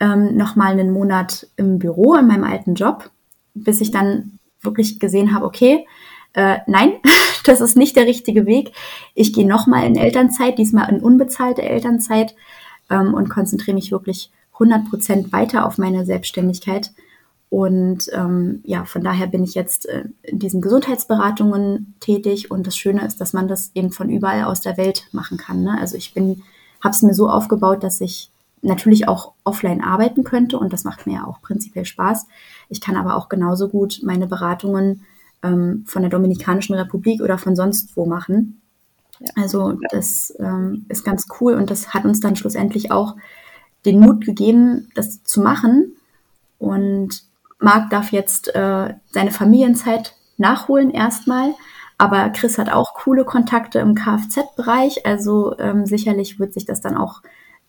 [0.00, 3.10] ähm, nochmal einen Monat im Büro in meinem alten Job,
[3.54, 5.86] bis ich dann wirklich gesehen habe, okay,
[6.34, 6.94] äh, nein,
[7.44, 8.72] das ist nicht der richtige Weg.
[9.14, 12.34] Ich gehe nochmal in Elternzeit, diesmal in unbezahlte Elternzeit
[12.90, 16.92] ähm, und konzentriere mich wirklich 100 Prozent weiter auf meine Selbstständigkeit.
[17.52, 22.50] Und ähm, ja, von daher bin ich jetzt äh, in diesen Gesundheitsberatungen tätig.
[22.50, 25.62] Und das Schöne ist, dass man das eben von überall aus der Welt machen kann.
[25.62, 25.76] Ne?
[25.78, 26.42] Also ich bin,
[26.80, 28.30] habe es mir so aufgebaut, dass ich
[28.62, 32.26] natürlich auch offline arbeiten könnte und das macht mir ja auch prinzipiell Spaß.
[32.68, 35.04] Ich kann aber auch genauso gut meine Beratungen
[35.42, 38.62] ähm, von der Dominikanischen Republik oder von sonst wo machen.
[39.18, 39.30] Ja.
[39.36, 43.16] Also das ähm, ist ganz cool und das hat uns dann schlussendlich auch
[43.84, 45.96] den Mut gegeben, das zu machen.
[46.58, 47.24] Und
[47.58, 51.54] Marc darf jetzt äh, seine Familienzeit nachholen erstmal.
[51.98, 55.06] Aber Chris hat auch coole Kontakte im Kfz-Bereich.
[55.06, 57.22] Also ähm, sicherlich wird sich das dann auch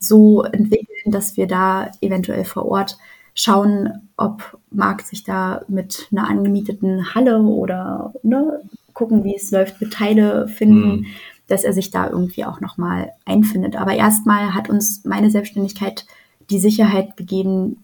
[0.04, 2.98] so entwickeln, dass wir da eventuell vor Ort
[3.36, 8.62] schauen, ob Marc sich da mit einer angemieteten Halle oder ne,
[8.94, 10.98] gucken, wie es läuft, mit Teile finden.
[10.98, 11.06] Mhm
[11.48, 13.76] dass er sich da irgendwie auch nochmal einfindet.
[13.76, 16.06] Aber erstmal hat uns meine Selbstständigkeit
[16.50, 17.84] die Sicherheit gegeben,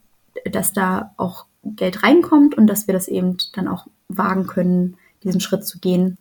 [0.50, 5.42] dass da auch Geld reinkommt und dass wir das eben dann auch wagen können, diesen
[5.42, 6.18] Schritt zu gehen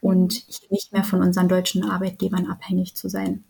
[0.00, 3.44] und nicht mehr von unseren deutschen Arbeitgebern abhängig zu sein.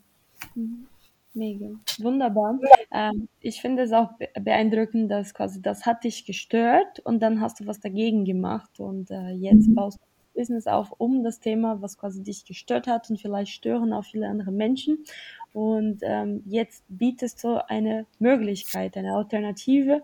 [0.54, 0.86] Mhm.
[1.32, 1.68] Mega,
[1.98, 2.58] wunderbar.
[2.90, 4.10] Ähm, ich finde es auch
[4.40, 9.10] beeindruckend, dass quasi das hat dich gestört und dann hast du was dagegen gemacht und
[9.10, 9.74] äh, jetzt mhm.
[9.74, 13.92] baust du Business auf um das Thema, was quasi dich gestört hat und vielleicht stören
[13.92, 15.04] auch viele andere Menschen.
[15.52, 20.02] Und ähm, jetzt bietest du eine Möglichkeit, eine Alternative.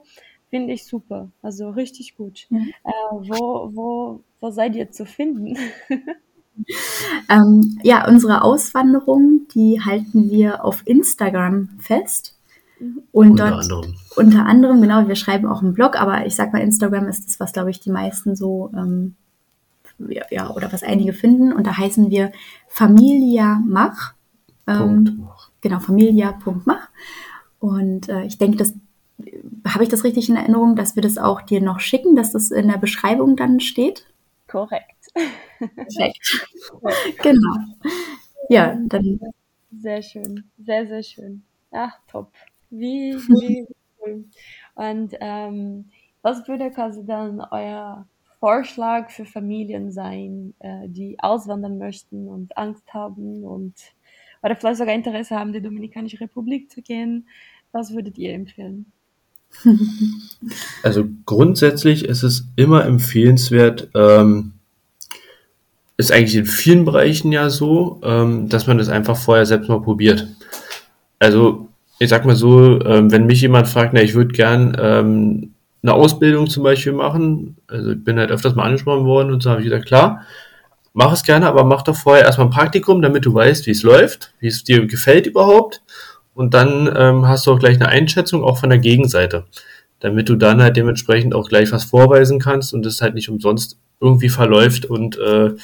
[0.51, 1.31] Finde ich super.
[1.43, 2.47] Also richtig gut.
[2.51, 2.73] Mhm.
[2.85, 5.57] Äh, wo, wo, wo seid ihr zu finden?
[7.29, 12.37] ähm, ja, unsere Auswanderung, die halten wir auf Instagram fest.
[12.79, 13.03] Mhm.
[13.13, 13.95] Und unter dort, anderem.
[14.17, 17.41] Unter anderem, genau, wir schreiben auch einen Blog, aber ich sag mal, Instagram ist das,
[17.41, 19.15] was, glaube ich, die meisten so ähm,
[20.31, 21.53] ja, oder was einige finden.
[21.53, 22.33] Und da heißen wir
[22.69, 24.15] Familia Mach.
[24.67, 25.29] Ähm,
[25.61, 26.89] genau, familia.mach.
[27.61, 28.75] Und äh, ich denke, das
[29.67, 32.51] habe ich das richtig in Erinnerung, dass wir das auch dir noch schicken, dass das
[32.51, 34.07] in der Beschreibung dann steht?
[34.49, 34.96] Korrekt.
[35.59, 36.49] Perfekt.
[37.23, 37.57] genau.
[38.49, 39.21] Ja, dann.
[39.79, 41.43] Sehr schön, sehr, sehr schön.
[41.71, 42.33] Ach, top.
[42.71, 43.67] Wie, wie
[44.01, 44.25] cool.
[44.75, 45.87] Und ähm,
[46.23, 48.07] was würde quasi dann euer
[48.41, 53.75] Vorschlag für Familien sein, äh, die auswandern möchten und Angst haben und
[54.43, 57.27] oder vielleicht sogar Interesse haben, die Dominikanische Republik zu gehen.
[57.73, 58.87] Was würdet ihr empfehlen?
[60.83, 64.53] Also grundsätzlich ist es immer empfehlenswert, ähm,
[65.97, 69.81] ist eigentlich in vielen Bereichen ja so, ähm, dass man das einfach vorher selbst mal
[69.81, 70.27] probiert.
[71.19, 71.69] also
[71.99, 75.95] ich sag mal so, ähm, wenn mich jemand fragt, na, ich würde gern ähm, eine
[75.95, 79.61] Ausbildung zum Beispiel machen, also ich bin halt öfters mal angesprochen worden und so habe
[79.61, 80.23] ich gesagt, klar,
[80.93, 83.83] mach es gerne, aber mach doch vorher erstmal ein Praktikum, damit du weißt, wie es
[83.83, 85.83] läuft, wie es dir gefällt überhaupt.
[86.35, 89.45] Und dann ähm, hast du auch gleich eine Einschätzung auch von der Gegenseite,
[90.01, 93.79] damit du dann halt dementsprechend auch gleich was vorweisen kannst und es halt nicht umsonst
[94.01, 95.55] irgendwie verläuft und äh,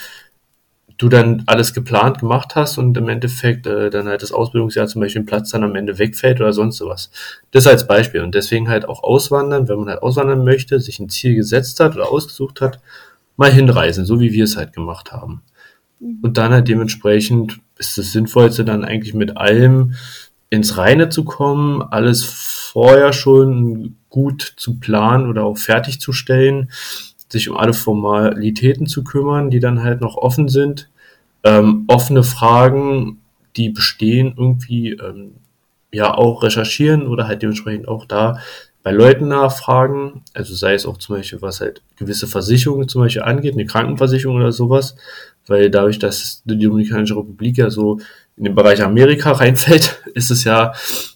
[1.03, 5.01] du dann alles geplant gemacht hast und im Endeffekt äh, dann halt das Ausbildungsjahr zum
[5.01, 7.11] Beispiel ein Platz dann am Ende wegfällt oder sonst sowas.
[7.51, 8.21] Das als Beispiel.
[8.21, 11.97] Und deswegen halt auch auswandern, wenn man halt auswandern möchte, sich ein Ziel gesetzt hat
[11.97, 12.81] oder ausgesucht hat,
[13.37, 15.43] mal hinreisen, so wie wir es halt gemacht haben.
[15.99, 16.19] Mhm.
[16.23, 19.95] Und dann halt dementsprechend ist das Sinnvollste dann eigentlich mit allem
[20.51, 26.71] ins Reine zu kommen, alles vorher schon gut zu planen oder auch fertigzustellen,
[27.29, 30.91] sich um alle Formalitäten zu kümmern, die dann halt noch offen sind,
[31.43, 33.19] ähm, offene Fragen,
[33.57, 35.33] die bestehen, irgendwie ähm,
[35.91, 38.39] ja auch recherchieren oder halt dementsprechend auch da
[38.83, 43.23] bei Leuten nachfragen, also sei es auch zum Beispiel, was halt gewisse Versicherungen zum Beispiel
[43.23, 44.97] angeht, eine Krankenversicherung oder sowas,
[45.47, 48.01] weil dadurch, dass die Dominikanische Republik ja so
[48.37, 50.73] in den Bereich Amerika reinfällt, ist es ja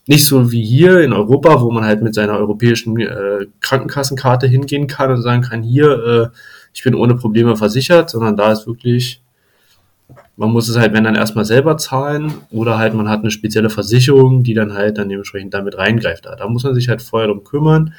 [0.07, 4.87] nicht so wie hier in Europa, wo man halt mit seiner europäischen äh, Krankenkassenkarte hingehen
[4.87, 6.37] kann und sagen kann, hier, äh,
[6.75, 9.23] ich bin ohne Probleme versichert, sondern da ist wirklich
[10.37, 13.71] man muss es halt, wenn dann erstmal selber zahlen oder halt man hat eine spezielle
[13.71, 16.27] Versicherung, die dann halt dann dementsprechend damit reingreift.
[16.27, 17.95] Da, da muss man sich halt vorher drum kümmern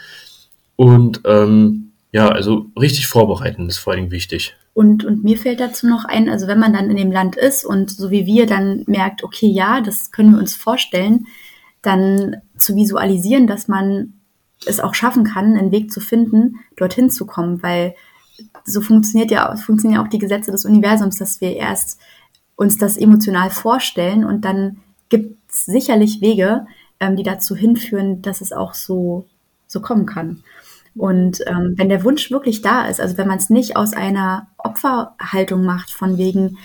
[0.76, 4.56] und ähm, ja, also richtig vorbereiten ist vor allem wichtig.
[4.78, 7.66] Und, und mir fällt dazu noch ein, also wenn man dann in dem Land ist
[7.66, 11.26] und so wie wir dann merkt, okay, ja, das können wir uns vorstellen,
[11.82, 14.14] dann zu visualisieren, dass man
[14.68, 17.96] es auch schaffen kann, einen Weg zu finden, dorthin zu kommen, weil
[18.66, 22.00] so funktioniert ja, funktionieren ja auch die Gesetze des Universums, dass wir erst
[22.56, 24.78] uns das emotional vorstellen und dann
[25.10, 26.68] gibt es sicherlich Wege,
[27.00, 29.26] ähm, die dazu hinführen, dass es auch so,
[29.66, 30.44] so kommen kann.
[30.98, 34.48] Und ähm, wenn der Wunsch wirklich da ist, also wenn man es nicht aus einer
[34.58, 36.58] Opferhaltung macht, von wegen,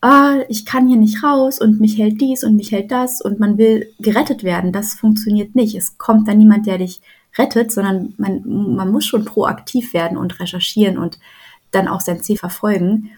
[0.00, 3.40] ah, ich kann hier nicht raus und mich hält dies und mich hält das und
[3.40, 5.74] man will gerettet werden, das funktioniert nicht.
[5.74, 7.00] Es kommt dann niemand, der dich
[7.38, 8.42] rettet, sondern man,
[8.76, 11.18] man muss schon proaktiv werden und recherchieren und
[11.70, 13.10] dann auch sein Ziel verfolgen.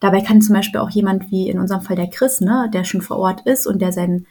[0.00, 3.00] Dabei kann zum Beispiel auch jemand wie in unserem Fall der Chris, ne, der schon
[3.00, 4.26] vor Ort ist und der sein,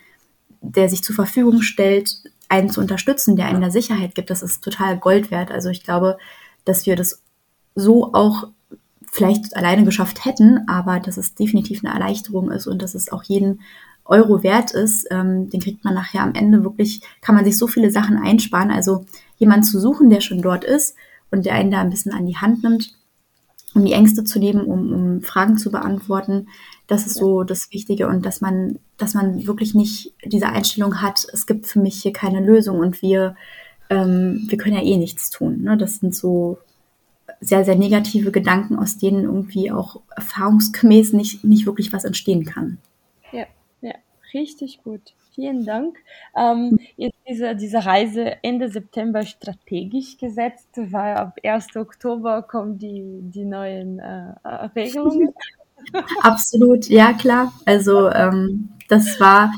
[0.62, 2.18] der sich zur Verfügung stellt,
[2.54, 5.52] einen zu unterstützen, der einen da Sicherheit gibt, das ist total Gold wert.
[5.52, 6.20] Also ich glaube,
[6.66, 7.24] dass wir das
[7.74, 8.48] so auch
[9.12, 13.24] vielleicht alleine geschafft hätten, aber dass es definitiv eine Erleichterung ist und dass es auch
[13.24, 13.62] jeden
[14.06, 17.66] Euro wert ist, ähm, den kriegt man nachher am Ende wirklich, kann man sich so
[17.66, 18.70] viele Sachen einsparen.
[18.70, 19.06] Also
[19.38, 20.96] jemanden zu suchen, der schon dort ist
[21.32, 22.96] und der einen da ein bisschen an die Hand nimmt,
[23.74, 26.50] um die Ängste zu nehmen, um, um Fragen zu beantworten.
[26.88, 31.26] Das ist so das Wichtige und dass man, dass man wirklich nicht diese Einstellung hat,
[31.32, 33.36] es gibt für mich hier keine Lösung und wir,
[33.90, 35.62] ähm, wir können ja eh nichts tun.
[35.62, 35.78] Ne?
[35.78, 36.58] Das sind so
[37.40, 42.78] sehr, sehr negative Gedanken, aus denen irgendwie auch erfahrungsgemäß nicht, nicht wirklich was entstehen kann.
[43.32, 43.46] Ja,
[43.82, 43.94] ja,
[44.34, 45.14] richtig gut.
[45.34, 45.98] Vielen Dank.
[46.38, 51.76] Ähm, jetzt diese, diese Reise Ende September strategisch gesetzt, weil ab 1.
[51.76, 54.34] Oktober kommen die, die neuen äh,
[54.76, 55.34] Regelungen.
[56.22, 57.54] Absolut, ja klar.
[57.66, 59.54] Also ähm, das war,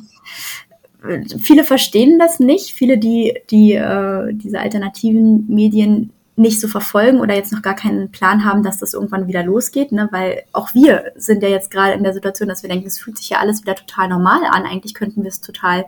[1.40, 2.72] viele verstehen das nicht.
[2.72, 8.12] Viele, die, die äh, diese alternativen Medien nicht so verfolgen oder jetzt noch gar keinen
[8.12, 10.10] Plan haben, dass das irgendwann wieder losgeht, ne?
[10.12, 13.18] weil auch wir sind ja jetzt gerade in der Situation, dass wir denken, es fühlt
[13.18, 14.66] sich ja alles wieder total normal an.
[14.66, 15.86] Eigentlich könnten wir es total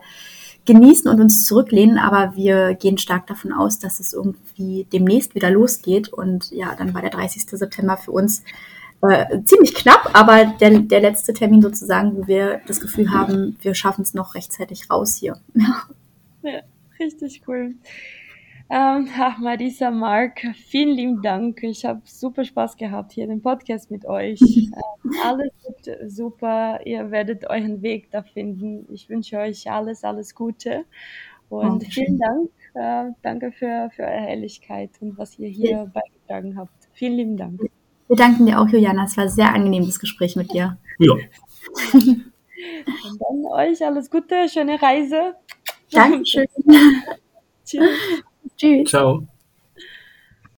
[0.64, 5.50] genießen und uns zurücklehnen, aber wir gehen stark davon aus, dass es irgendwie demnächst wieder
[5.50, 6.08] losgeht.
[6.08, 7.44] Und ja, dann war der 30.
[7.48, 8.42] September für uns
[9.02, 13.74] äh, ziemlich knapp, aber der, der letzte Termin sozusagen, wo wir das Gefühl haben, wir
[13.74, 15.36] schaffen es noch rechtzeitig raus hier.
[15.54, 15.82] Ja,
[16.42, 16.60] ja
[16.98, 17.74] richtig cool.
[18.70, 21.62] Ähm, ach, Marisa, Mark, vielen lieben Dank.
[21.62, 24.40] Ich habe super Spaß gehabt hier den Podcast mit euch.
[24.42, 26.80] ähm, alles wird super.
[26.84, 28.86] Ihr werdet euren Weg da finden.
[28.92, 30.84] Ich wünsche euch alles, alles Gute.
[31.48, 32.50] Und oh, vielen Dank.
[32.74, 35.84] Äh, danke für, für eure Ehrlichkeit und was ihr hier ja.
[35.84, 36.88] beigetragen habt.
[36.92, 37.60] Vielen lieben Dank.
[38.08, 39.04] Wir danken dir auch, Juliana.
[39.04, 40.78] Es war ein sehr angenehmes Gespräch mit dir.
[40.98, 41.12] Ja.
[41.92, 42.32] und
[42.74, 45.34] dann euch alles Gute, schöne Reise.
[45.92, 46.46] Dankeschön.
[47.64, 47.88] Tschüss.
[48.56, 48.90] Tschüss.
[48.90, 49.26] Ciao.